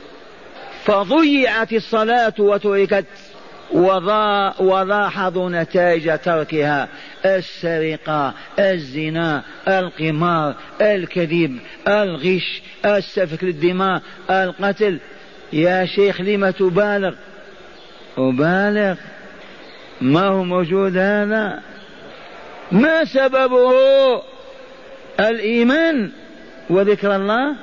[0.86, 3.06] فضيعت الصلاة وتركت
[4.60, 6.88] ولاحظوا نتائج تركها
[7.26, 15.00] السرقة الزنا القمار الكذب الغش السفك للدماء القتل.
[15.54, 17.14] يا شيخ لم تبالغ؟
[18.18, 18.96] أبالغ.
[20.02, 21.62] ما هو موجود هذا؟
[22.72, 23.72] ما سببه؟
[25.20, 26.12] الإيمان
[26.70, 27.56] وذكر الله؟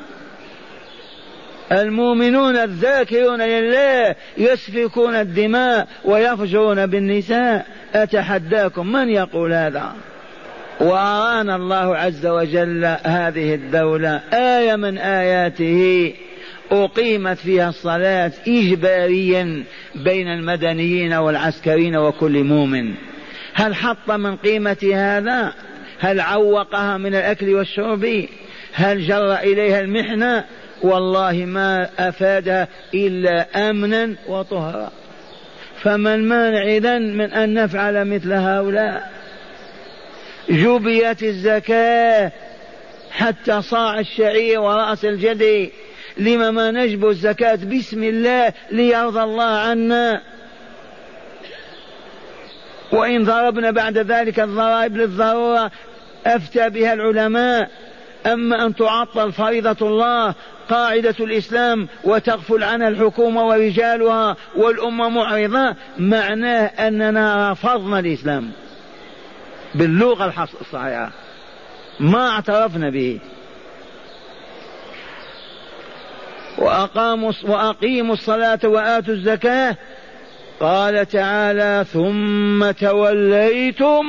[1.72, 7.66] المؤمنون الذاكرون لله يسفكون الدماء ويفجرون بالنساء.
[7.94, 9.92] أتحداكم من يقول هذا؟
[10.80, 14.20] وأرانا الله عز وجل هذه الدولة.
[14.32, 16.12] آية من آياته.
[16.70, 22.94] أقيمت فيها الصلاة إجباريا بين المدنيين والعسكريين وكل مؤمن.
[23.54, 25.52] هل حط من قيمة هذا؟
[26.00, 28.24] هل عوقها من الأكل والشرب؟
[28.74, 30.44] هل جر إليها المحنة؟
[30.82, 34.90] والله ما أفادها إلا أمنا وطهرا
[35.82, 39.10] فما المانع إذن من أن نفعل مثل هؤلاء.
[40.50, 42.32] جبيت الزكاة
[43.10, 45.72] حتى صاع الشعير ورأس الجدي.
[46.16, 50.22] لما ما نجب الزكاة بسم الله ليرضى الله عنا.
[52.92, 55.70] وإن ضربنا بعد ذلك الضرائب للضرورة
[56.26, 57.70] أفتى بها العلماء.
[58.26, 60.34] أما أن تعطل فريضة الله
[60.70, 68.50] قاعدة الإسلام وتغفل عنها الحكومة ورجالها والأمة معرضة معناه أننا رفضنا الإسلام
[69.74, 71.10] باللغة الصحيحة.
[72.00, 73.18] ما اعترفنا به.
[76.58, 79.76] وأقاموا وأقيموا الصلاة وآتوا الزكاة.
[80.60, 84.04] قال تعالى ثم توليتم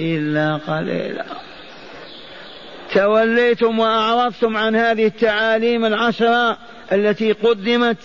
[0.00, 1.43] إلا قليلا.
[2.94, 6.58] توليتم وأعرضتم عن هذه التعاليم العشرة
[6.92, 7.96] التي قدمت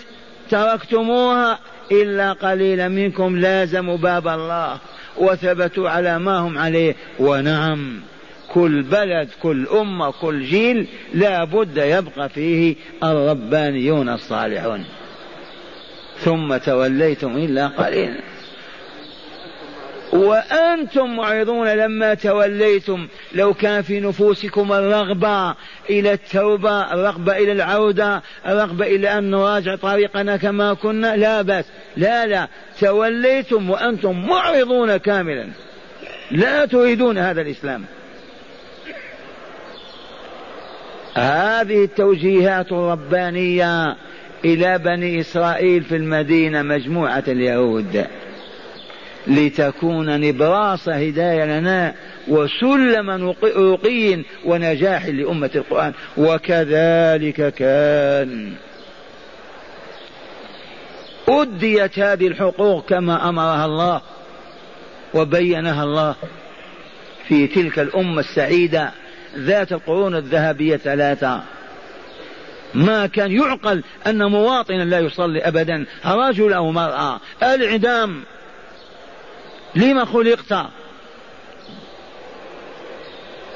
[0.50, 1.58] تركتموها
[1.92, 4.78] إلا قليلا منكم لازموا باب الله
[5.16, 6.96] وثبتوا على ما هم عليه.
[7.18, 8.00] ونعم
[8.54, 14.84] كل بلد كل أمة كل جيل لا بد يبقى فيه الربانيون الصالحون.
[16.18, 18.29] ثم توليتم إلا قليلا.
[20.12, 23.08] وأنتم معرضون لما توليتم.
[23.34, 25.54] لو كان في نفوسكم الرغبة
[25.90, 31.64] إلى التوبة الرغبة إلى العودة الرغبة إلى أن نراجع طريقنا كما كنا لا بأس.
[31.96, 32.48] لا لا.
[32.80, 35.48] توليتم وأنتم معرضون كاملا.
[36.30, 37.84] لا تريدون هذا الإسلام.
[41.14, 43.96] هذه التوجيهات الربانية
[44.44, 48.06] إلى بني إسرائيل في المدينة مجموعة اليهود.
[49.26, 51.94] لتكون نبراس هداية لنا
[52.28, 55.92] وسلما رقي ونجاح لأمة القرآن.
[56.16, 58.52] وكذلك كان.
[61.28, 64.00] أديت هذه الحقوق كما أمرها الله
[65.14, 66.14] وبينها الله
[67.28, 68.90] في تلك الأمة السعيدة
[69.36, 71.42] ذات القرون الذهبية ثلاثة.
[72.74, 78.22] ما كان يعقل أن مواطنا لا يصلي أبدا رجل أو مرأة الإعدام
[79.74, 80.66] لما خلقت؟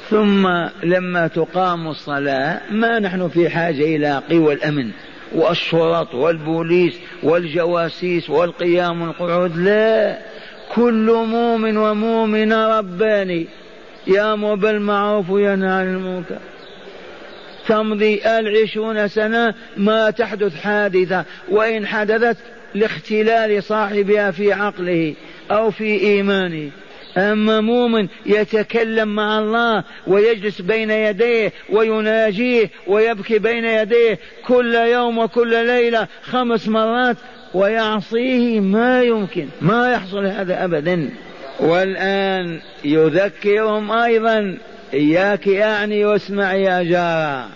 [0.09, 0.47] ثم
[0.83, 4.91] لما تقام الصلاة ما نحن في حاجة إلى قوى الأمن
[5.35, 6.93] والشرط والبوليس
[7.23, 10.17] والجواسيس والقيام والقعود؟ لا.
[10.75, 13.47] كل مؤمن ومؤمن رباني.
[14.07, 16.37] يامر بالمعروف وينهى عن المنكر.
[17.67, 22.37] تمضي العشرون سنة ما تحدث حادثة وإن حدثت
[22.75, 25.13] لاختلال صاحبها في عقله.
[25.51, 26.71] أو في إيمانه
[27.17, 35.65] أما مؤمن يتكلم مع الله ويجلس بين يديه ويناجيه ويبكي بين يديه كل يوم وكل
[35.67, 37.17] ليلة خمس مرات
[37.53, 39.47] ويعصيه ما يمكن.
[39.61, 41.09] ما يحصل هذا أبدا.
[41.59, 44.57] والآن يذكرهم أيضا.
[44.93, 47.49] إياك يعني واسمع يا جارة.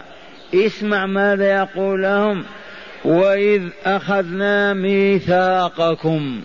[0.55, 2.43] اسمع ماذا يقول لهم.
[3.05, 6.41] وإذ أخذنا ميثاقكم.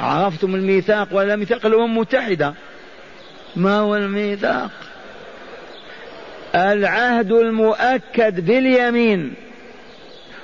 [0.00, 2.54] عرفتم الميثاق ولا ميثاق؟ الأمم المتحدة.
[3.56, 4.70] ما هو الميثاق؟
[6.54, 9.34] العهد المؤكد باليمين.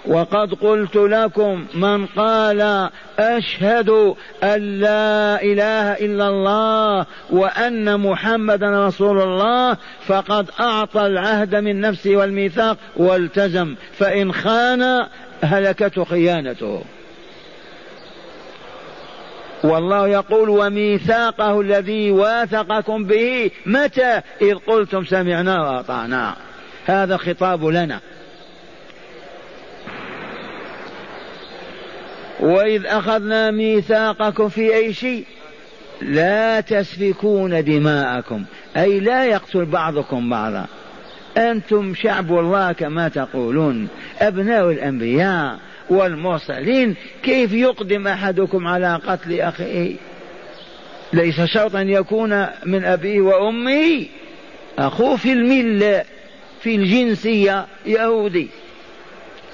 [0.07, 9.76] وقد قلت لكم من قال أشهد أن لا إله إلا الله وأن محمدا رسول الله
[10.07, 15.07] فقد أعطى العهد من نفسه والميثاق والتزم فإن خان
[15.42, 16.82] هلكته خيانته.
[19.64, 26.34] والله يقول وميثاقه الذي واثقكم به متى إذ قلتم سمعنا وأطعنا.
[26.86, 28.00] هذا خطاب لنا.
[32.40, 35.24] وإذ أخذنا ميثاقكم في أي شيء
[36.02, 38.44] لا تسفكون دماءكم
[38.76, 40.66] أي لا يقتل بعضكم بعضا.
[41.36, 43.88] أنتم شعب الله كما تقولون
[44.20, 45.58] أبناء الأنبياء.
[45.90, 49.96] والمرسلين كيف يقدم أحدكم على قتل أخيه؟
[51.12, 54.06] ليس شرطا أن يكون من أبيه وأمه.
[54.78, 56.04] أخوه في الملة
[56.60, 58.48] في الجنسية يهودي.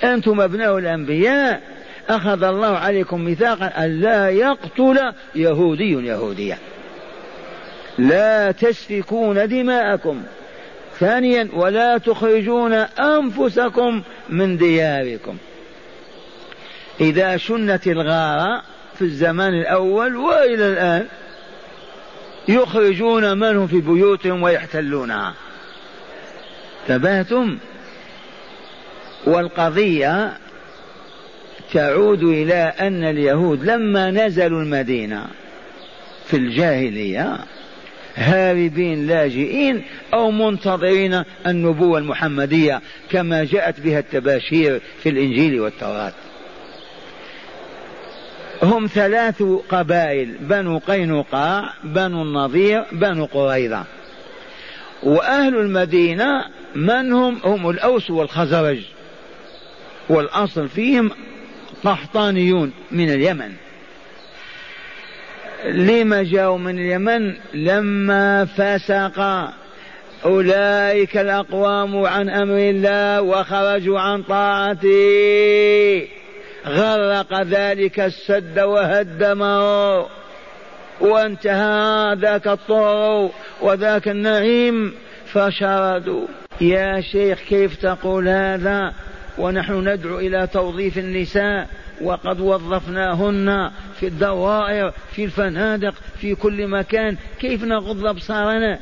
[0.04, 1.62] أنتم أبناء الأنبياء.
[2.08, 6.58] أخذ الله عليكم ميثاقا أن لا يقتل يهودي يهوديا.
[7.98, 10.22] لا تسفكون دماءكم.
[10.98, 15.36] ثانيا ولا تخرجون أنفسكم من دياركم.
[17.00, 18.62] إذا شنت الغارة
[18.98, 21.06] في الزمان الأول وإلى الآن
[22.48, 25.34] يخرجون من هم في بيوتهم ويحتلونها.
[26.88, 27.58] تبهتم
[29.26, 30.38] والقضية
[31.72, 35.26] تعود إلى أن اليهود لما نزلوا المدينة
[36.26, 37.38] في الجاهلية
[38.14, 39.84] هاربين لاجئين
[40.14, 42.80] أو منتظرين النبوة المحمدية
[43.10, 46.12] كما جاءت بها التباشير في الإنجيل والتوراة.
[48.62, 53.84] هم ثلاث قبائل بنو قينقاع بنو النضير بنو قريظة.
[55.02, 56.44] وأهل المدينة
[56.74, 58.78] من هم؟ هم الأوس والخزرج.
[60.08, 61.10] والأصل فيهم
[61.84, 63.52] قحطانيون من اليمن.
[65.64, 69.48] لما جاءوا من اليمن؟ لما فسق
[70.24, 76.17] أولئك الأقوام عن أمر الله وخرجوا عن طاعته.
[76.66, 80.06] غرق ذلك السد وهدمه.
[81.00, 83.30] وانتهى ذاك الطور
[83.60, 84.94] وذاك النعيم
[85.26, 86.26] فشردوا.
[86.60, 88.92] يا شيخ كيف تقول هذا؟
[89.38, 91.68] ونحن ندعو إلى توظيف النساء
[92.02, 97.16] وقد وظفناهن في الدوائر في الفنادق في كل مكان.
[97.40, 98.78] كيف نغض أبصارنا؟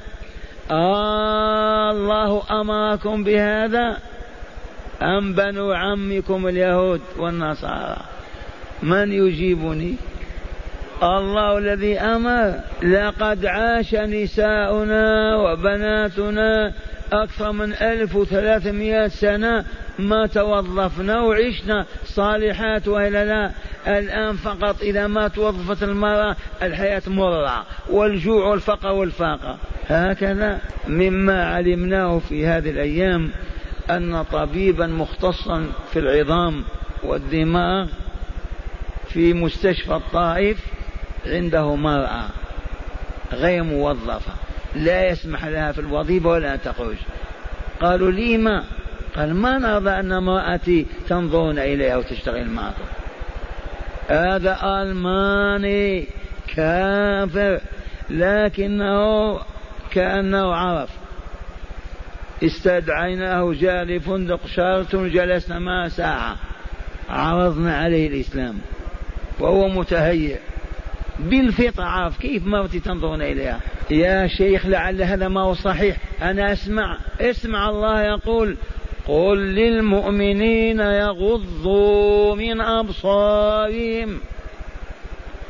[0.70, 3.96] آه الله أمركم بهذا.
[5.02, 7.96] أم بنو عمكم اليهود والنصارى؟
[8.82, 9.94] من يجيبني؟
[11.02, 12.54] الله الذي أمر.
[12.82, 16.72] لقد عاش نساؤنا وبناتنا
[17.12, 19.64] أكثر من ألف وثلاثمائة سنة.
[19.98, 23.50] ما توظفنا وعشنا صالحات وإلا لا.
[23.98, 27.66] الآن فقط إذا ما توظفت المرأة الحياة مرة.
[27.90, 29.58] والجوع والفقر والفاقة.
[29.88, 33.30] هكذا مما علمناه في هذه الأيام.
[33.90, 36.64] أن طبيبا مختصا في العظام
[37.02, 37.86] والدماغ
[39.08, 40.58] في مستشفى الطائف
[41.26, 42.24] عنده مرأة
[43.32, 44.32] غير موظفة
[44.74, 46.96] لا يسمح لها في الوظيفة ولا أن تخرج.
[47.80, 48.64] قالوا لما
[49.16, 52.84] قال ما نرضى أن امرأتي تنظرون إليها وتشتغل معكم.
[54.08, 56.08] هذا ألماني
[56.56, 57.60] كافر
[58.10, 59.38] لكنه
[59.90, 60.90] كأنه عرف.
[62.44, 66.36] استدعيناه جاء لفندق شارتون جلسنا معه ساعة.
[67.08, 68.58] عرضنا عليه الإسلام.
[69.40, 70.38] وهو متهيئ.
[71.18, 73.60] بالفطرة عارف كيف مرتي تنظرون إليها؟
[73.90, 75.96] يا شيخ لعل هذا ما هو صحيح.
[76.22, 76.98] أنا أسمع.
[77.20, 78.56] اسمع الله يقول
[79.08, 84.20] قل للمؤمنين يغضوا من أبصارهم.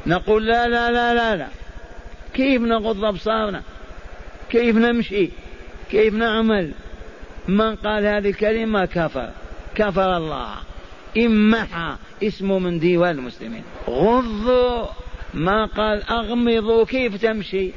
[0.06, 1.46] نقول لا لا لا لا لا.
[2.34, 3.62] كيف نغض أبصارنا؟
[4.50, 5.30] كيف نمشي؟
[5.90, 6.72] كيف نعمل؟
[7.48, 9.30] من قال هذه الكلمة كفر.
[9.74, 10.54] كفر الله.
[11.18, 13.62] امحى اسمه من ديوان المسلمين.
[13.88, 14.86] غضوا.
[15.34, 16.84] ما قال أغمضوا.
[16.84, 17.70] كيف تمشي؟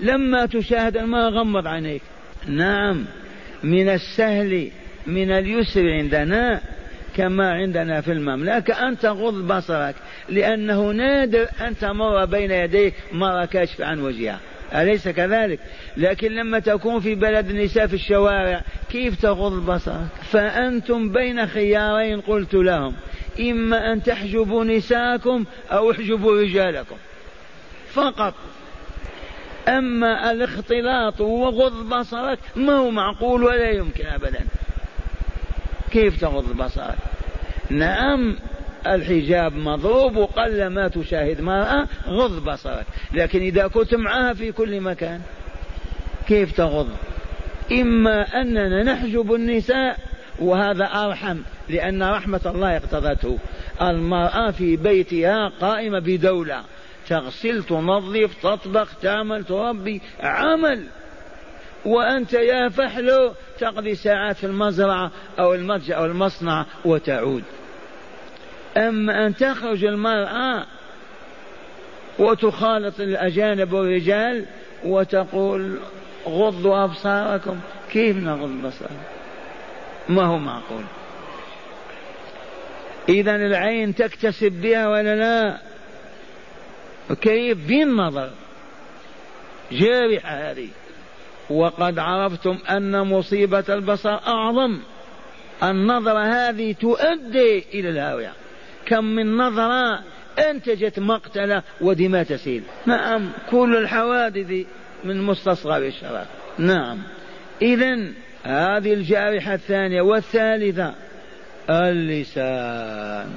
[0.00, 2.02] لما تشاهد الماء غمض عينيك.
[2.46, 3.04] نعم.
[3.62, 4.70] من السهل
[5.06, 6.60] من اليسر عندنا
[7.16, 9.94] كما عندنا في المملكة أن تغض بصرك.
[10.28, 14.40] لأنه نادر أن تمر بين يديك مرة كاشف عن وجهها.
[14.74, 15.58] أليس كذلك؟
[15.96, 22.54] لكن لما تكون في بلد النساء في الشوارع كيف تغض بصرك؟ فأنتم بين خيارين قلت
[22.54, 22.94] لهم
[23.40, 26.96] إما أن تحجبوا نساءكم أو احجبوا رجالكم.
[27.92, 28.34] فقط.
[29.68, 34.44] أما الاختلاط وغض بصرك ما هو معقول ولا يمكن أبدا.
[35.90, 36.96] كيف تغض بصرك؟
[37.70, 38.36] نعم.
[38.86, 45.20] الحجاب مضروب وقل ما تشاهد مرأة غض بصرك لكن إذا كنت معها في كل مكان
[46.28, 46.88] كيف تغض؟
[47.72, 49.98] إما أننا نحجب النساء
[50.38, 53.38] وهذا أرحم لأن رحمة الله اقتضته.
[53.82, 56.62] المرأة في بيتها قائمة بدولة.
[57.08, 60.84] تغسل تنظف تطبخ تعمل تربي عمل.
[61.84, 67.42] وأنت يا فحل تقضي ساعات في المزرعة أو المتجر أو المصنع وتعود.
[68.76, 70.66] أما أن تخرج المرأة
[72.18, 74.44] وتخالط الأجانب والرجال
[74.84, 75.78] وتقول
[76.26, 77.60] غضوا أبصاركم
[77.90, 79.02] كيف نغض بصرنا؟
[80.08, 80.84] ما هو معقول.
[83.08, 85.58] إذا العين تكتسب بها ولا لا؟
[87.20, 88.30] كيف؟ بالنظر
[89.72, 90.68] جارحة هذه.
[91.50, 94.78] وقد عرفتم أن مصيبة البصر أعظم.
[95.62, 98.32] النظرة هذه تؤدي إلى الهاوية
[98.86, 100.02] كم من نظرة
[100.50, 102.62] أنتجت مقتلة ودماء تسيل.
[102.86, 104.66] نعم كل الحوادث
[105.04, 106.26] من مستصغر الشرف.
[106.58, 106.98] نعم.
[107.62, 107.94] إذا
[108.42, 110.94] هذه الجارحة الثانية والثالثة
[111.70, 113.30] اللسان.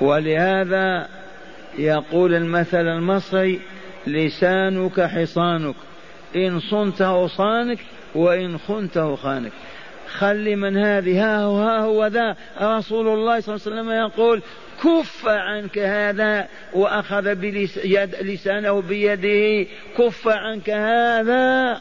[0.00, 1.08] ولهذا
[1.78, 3.60] يقول المثل المصري
[4.06, 5.74] لسانك حصانك.
[6.36, 7.78] إن صنته صانك
[8.14, 9.52] وإن خنته خانك
[10.08, 12.36] خل من هذه ها هو ها هو ذا.
[12.60, 14.42] رسول الله صلى الله عليه وسلم يقول
[14.84, 17.34] كف عنك هذا وأخذ
[18.22, 21.80] لسانه بيده كف عنك هذا.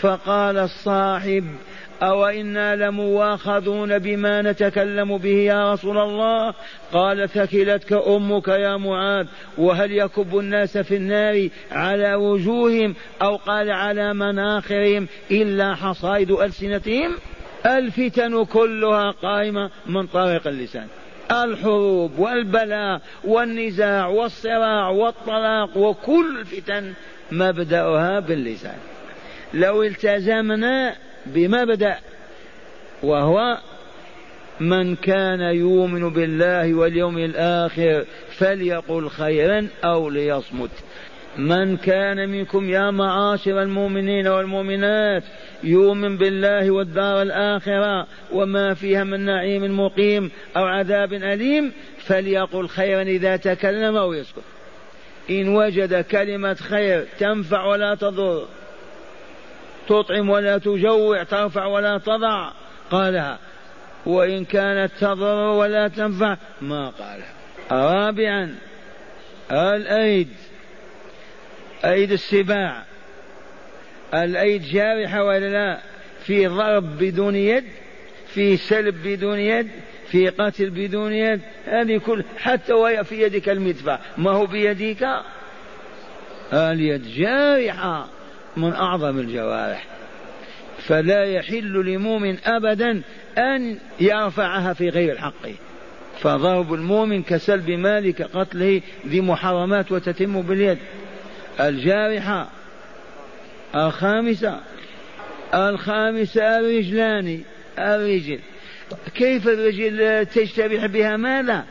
[0.00, 1.44] فقال الصاحب
[2.02, 6.54] أو إنا لمواخذون بما نتكلم به يا رسول الله؟
[6.92, 9.26] قال ثكلتك أمك يا معاذ
[9.58, 17.14] وهل يكب الناس في النار على وجوههم أو قال على مناخرهم إلا حصائد ألسنتهم؟
[17.66, 20.86] الفتن كلها قائمة من طريق اللسان.
[21.30, 26.92] الحروب والبلاء والنزاع والصراع والطلاق وكل الفتن
[27.32, 28.76] مبدأها باللسان.
[29.54, 31.96] لو التزمنا بمبدا
[33.02, 33.58] وهو
[34.60, 38.04] من كان يؤمن بالله واليوم الآخر
[38.38, 40.70] فليقل خيرا أو ليصمت.
[41.38, 45.24] من كان منكم يا معاشر المؤمنين والمؤمنات
[45.64, 53.36] يؤمن بالله والدار الآخرة وما فيها من نعيم مقيم أو عذاب أليم فليقل خيرا إذا
[53.36, 54.42] تكلم أو يسكت
[55.30, 58.46] إن وجد كلمة خير تنفع ولا تضر
[59.88, 62.50] تطعم ولا تجوع ترفع ولا تضع.
[62.90, 63.38] قالها
[64.06, 66.36] وإن كانت تضر ولا تنفع.
[66.60, 67.32] ما قالها.
[67.72, 68.54] رابعا
[69.52, 70.28] الأيد.
[71.84, 72.84] أيد السباع.
[74.14, 75.80] الأيد جارحة ولا لا؟
[76.24, 77.64] في ضرب بدون يد
[78.26, 79.68] في سلب بدون يد
[80.10, 81.40] في قتل بدون يد.
[81.66, 83.98] هذه كل حتى وهي في يدك المدفع.
[84.18, 85.08] ما هو بيدك
[86.52, 88.17] اليد جارحة.
[88.58, 89.84] من أعظم الجوارح.
[90.78, 93.02] فلا يحل لمؤمن أبدا
[93.38, 95.48] أن يرفعها في غير الحق
[96.20, 100.78] فضرب المؤمن كسلب مال كقتله ذي محرمات وتتم باليد.
[101.60, 102.48] الجارحة
[103.74, 104.60] الخامسة
[105.54, 107.40] الخامسة الرجلان
[107.78, 108.38] الرجل.
[109.14, 111.64] كيف الرجل تجترح بها ماذا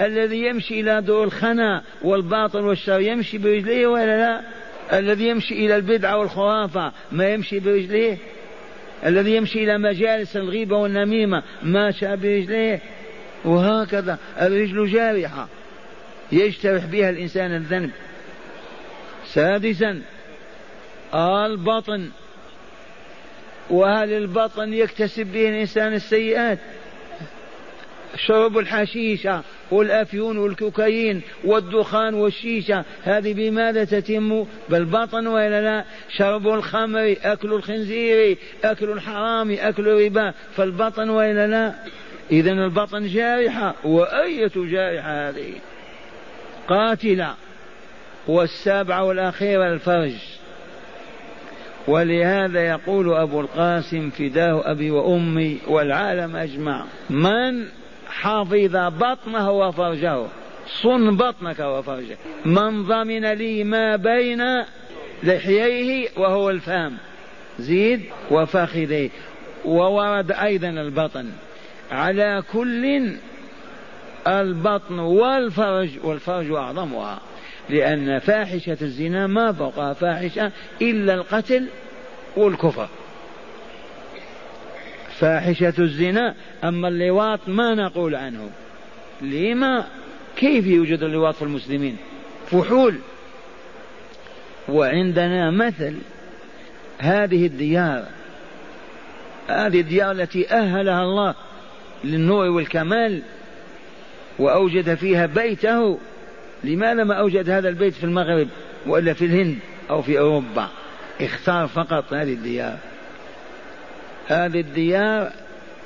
[0.00, 4.40] الذي يمشي إلى دور الخنا والباطل والشر يمشي برجليه ولا لا؟
[4.92, 8.18] الذي يمشي إلى البدعة والخرافة ما يمشي برجليه؟
[9.06, 12.80] الذي يمشي إلى مجالس الغيبة والنميمة ماشى برجليه؟
[13.44, 15.48] وهكذا الرجل جارحة
[16.32, 17.90] يجترح بها الإنسان الذنب.
[19.26, 20.02] سادسا
[21.14, 22.08] البطن.
[23.70, 26.58] وهل البطن يكتسب به الإنسان السيئات؟
[28.16, 32.84] شرب الحشيشة والأفيون والكوكايين والدخان والشيشة.
[33.02, 35.84] هذه بماذا تتم؟ بالبطن وإلا لا؟
[36.16, 40.32] شرب الخمر أكل الخنزير أكل الحرام أكل الربا.
[40.56, 41.74] فالبطن وإلا لا؟
[42.30, 43.74] إذا البطن جارحة.
[43.84, 45.52] وأية جارحة هذه؟
[46.68, 47.34] قاتلة.
[48.26, 50.14] والسابعة والأخيرة الفرج.
[51.88, 56.84] ولهذا يقول أبو القاسم فداه أبي وأمي والعالم أجمع.
[57.10, 57.66] من
[58.12, 60.26] حفظ بطنه وفرجه.
[60.82, 64.42] صن بطنك وفرجك من ضمن لي ما بين
[65.22, 66.92] لحييه وهو الفم.
[67.58, 69.10] زيد وفخذيه.
[69.64, 71.30] وورد أيضا البطن.
[71.90, 73.12] على كل
[74.26, 77.20] البطن والفرج والفرج أعظمها.
[77.70, 80.52] لأن فاحشة الزنا ما فوقها فاحشة
[80.82, 81.66] إلا القتل
[82.36, 82.88] والكفر.
[85.18, 86.34] فاحشة الزنا
[86.64, 88.50] أما اللواط ما نقول عنه.
[89.22, 89.86] لما؟
[90.36, 91.96] كيف يوجد اللواط في المسلمين؟
[92.46, 92.94] فحول.
[94.68, 95.94] وعندنا مثل
[96.98, 98.04] هذه الديار.
[99.48, 101.34] هذه الديار التي أهلها الله
[102.04, 103.22] للنور والكمال
[104.38, 105.98] وأوجد فيها بيته.
[106.64, 108.48] لماذا ما أوجد هذا البيت في المغرب
[108.86, 109.58] وإلا في الهند
[109.90, 110.68] أو في أوروبا؟
[111.20, 112.78] اختار فقط هذه الديار.
[114.28, 115.32] هذه الديار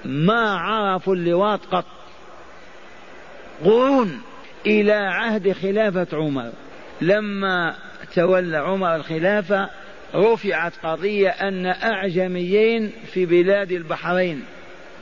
[0.05, 1.85] ما عرفوا اللواط قط.
[3.65, 4.21] قرون
[4.67, 6.53] إلى عهد خلافة عمر.
[7.01, 7.75] لما
[8.15, 9.71] تولى عمر الخلافة
[10.15, 14.45] رفعت قضية أن أعجميين في بلاد البحرين.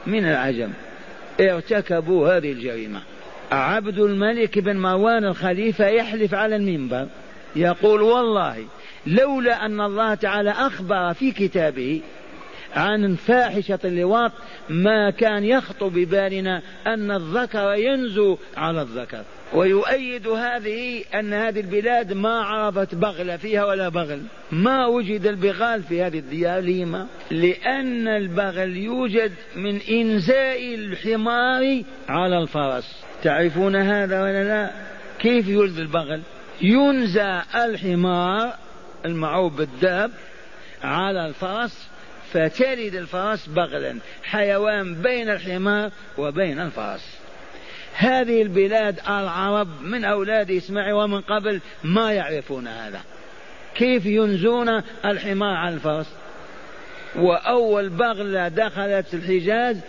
[0.07, 0.70] من العجم؟
[1.41, 3.03] ارتكبوا هذه الجريمة.
[3.53, 7.09] عبد الملك بن مروان الخليفة يحلف على المنبر
[7.57, 8.64] يقول والله
[9.07, 12.01] لولا أن الله تعالى أخبر في كتابه
[12.74, 14.32] عن فاحشة اللواط
[14.68, 19.22] ما كان يخطر ببالنا أن الذكر ينزو على الذكر.
[19.54, 24.22] ويؤيد هذه أن هذه البلاد ما عرفت بغل فيها ولا بغل.
[24.52, 33.04] ما وجد البغال في هذه الديار لما لأن البغل يوجد من إنزاء الحمار على الفرس.
[33.22, 34.70] تعرفون هذا ولا لا؟
[35.18, 36.20] كيف يولد البغل؟
[36.62, 38.54] ينزى الحمار
[39.04, 40.10] المعروف بالداب
[40.82, 41.88] على الفرس
[42.35, 47.18] فتلد الفرس بغلا حيوان بين الحمار وبين الفرس.
[47.97, 53.01] هذه البلاد العرب من أولاد إسماعيل ومن قبل ما يعرفون هذا.
[53.74, 56.07] كيف ينزون الحمار على الفرس؟
[57.16, 59.80] وأول بغلة دخلت الحجاز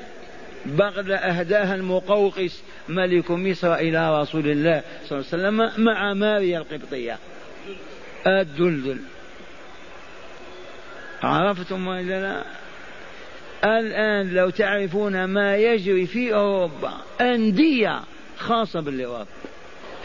[0.66, 7.18] بغلة أهداها المقوقس ملك مصر إلى رسول الله صلى الله عليه وسلم مع ماريا القبطية.
[8.28, 8.98] الدلدل.
[11.24, 12.44] عرفتم ولا لا؟
[13.64, 18.02] الآن لو تعرفون ما يجري في أوروبا أندية
[18.38, 19.28] خاصة باللواط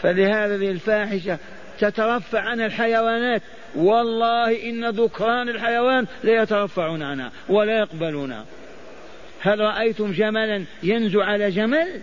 [0.01, 1.37] فلهذا الفاحشة
[1.79, 3.41] تترفع عن الحيوانات.
[3.75, 8.45] والله إن ذكران الحيوان لا يترفعون عنها ولا يقبلونها
[9.39, 12.01] هل رأيتم جملا ينزو على جمل؟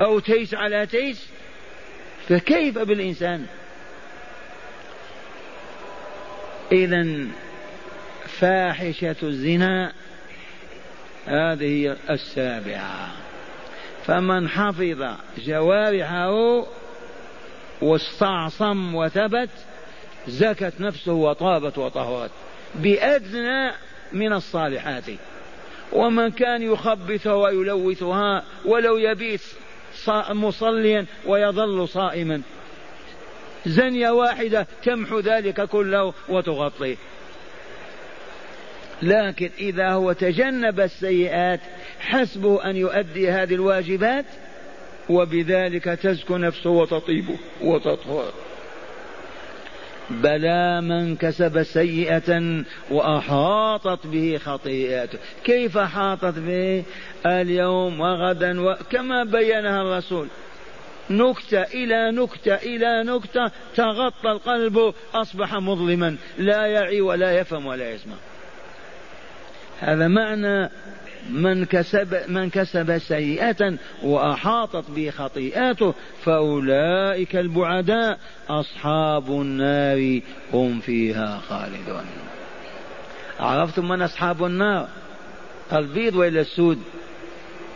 [0.00, 1.28] أو تيس على تيس؟
[2.28, 3.46] فكيف بالإنسان؟
[6.72, 7.26] إذا
[8.42, 9.92] فاحشة الزنا.
[11.26, 13.12] هذه السابعة.
[14.06, 15.04] فمن حفظ
[15.38, 16.64] جوارحه
[17.82, 19.48] واستعصم وثبت
[20.28, 22.30] زكت نفسه وطابت وطهرت.
[22.74, 23.72] بأدنى
[24.12, 25.04] من الصالحات.
[25.92, 29.42] ومن كان يخبثها ويلوثها ولو يبيت
[30.30, 32.42] مصليا ويظل صائما.
[33.66, 36.96] زنية واحدة تمحو ذلك كله وتغطيه.
[39.02, 41.60] لكن إذا هو تجنب السيئات
[42.00, 44.24] حسبه أن يؤدي هذه الواجبات
[45.08, 47.24] وبذلك تزكو نفسه وتطيب
[47.60, 48.32] وتطهر.
[50.10, 55.18] بلى من كسب سيئة وأحاطت به خطيئته.
[55.44, 56.84] كيف حاطت به؟
[57.26, 58.76] اليوم وغدا و...
[58.90, 60.28] كما بينها الرسول.
[61.10, 66.16] نكتة إلى نكتة إلى نكتة تغطى القلب أصبح مظلما.
[66.38, 68.14] لا يعي ولا يفهم ولا يسمع.
[69.82, 70.70] هذا معنى
[71.30, 78.18] من كسب من كسب سيئة وأحاطت به خطيئاته فأولئك البعداء
[78.48, 80.20] أصحاب النار
[80.52, 82.04] هم فيها خالدون.
[83.40, 84.88] عرفتم من أصحاب النار؟
[85.72, 86.78] البيض وإلى السود؟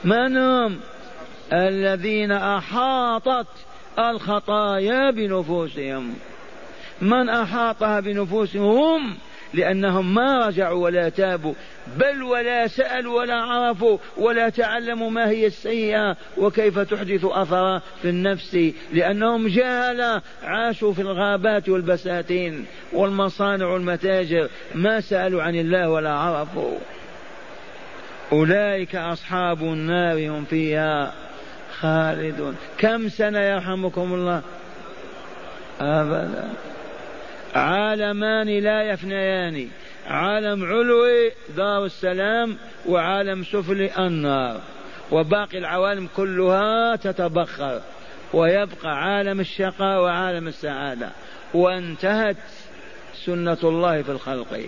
[0.05, 0.77] من هم
[1.53, 3.47] الذين أحاطت
[3.99, 6.15] الخطايا بنفوسهم.
[7.01, 9.17] من أحاطها بنفوسهم؟ هم
[9.57, 11.55] لأنهم ما رجعوا ولا تابوا
[11.99, 18.59] بل ولا سألوا ولا عرفوا ولا تعلموا ما هي السيئة وكيف تحدث أثرا في النفس.
[18.93, 26.79] لأنهم جهلة عاشوا في الغابات والبساتين والمصانع والمتاجر ما سألوا عن الله ولا عرفوا.
[28.33, 31.13] أولئك أصحاب النار هم فيها
[31.81, 32.57] خالدون.
[32.79, 34.43] كم سنة يرحمكم الله؟
[35.81, 36.49] أبدا.
[37.57, 39.69] عالمان لا يفنيان.
[40.07, 44.61] عالم علوي دار السلام وعالم سفلي النار.
[45.13, 47.81] وباقي العوالم كلها تتبخر.
[48.33, 51.11] ويبقى عالم الشقاء وعالم السعادة.
[51.55, 52.37] وانتهت
[53.15, 54.61] سنة الله في الخلق.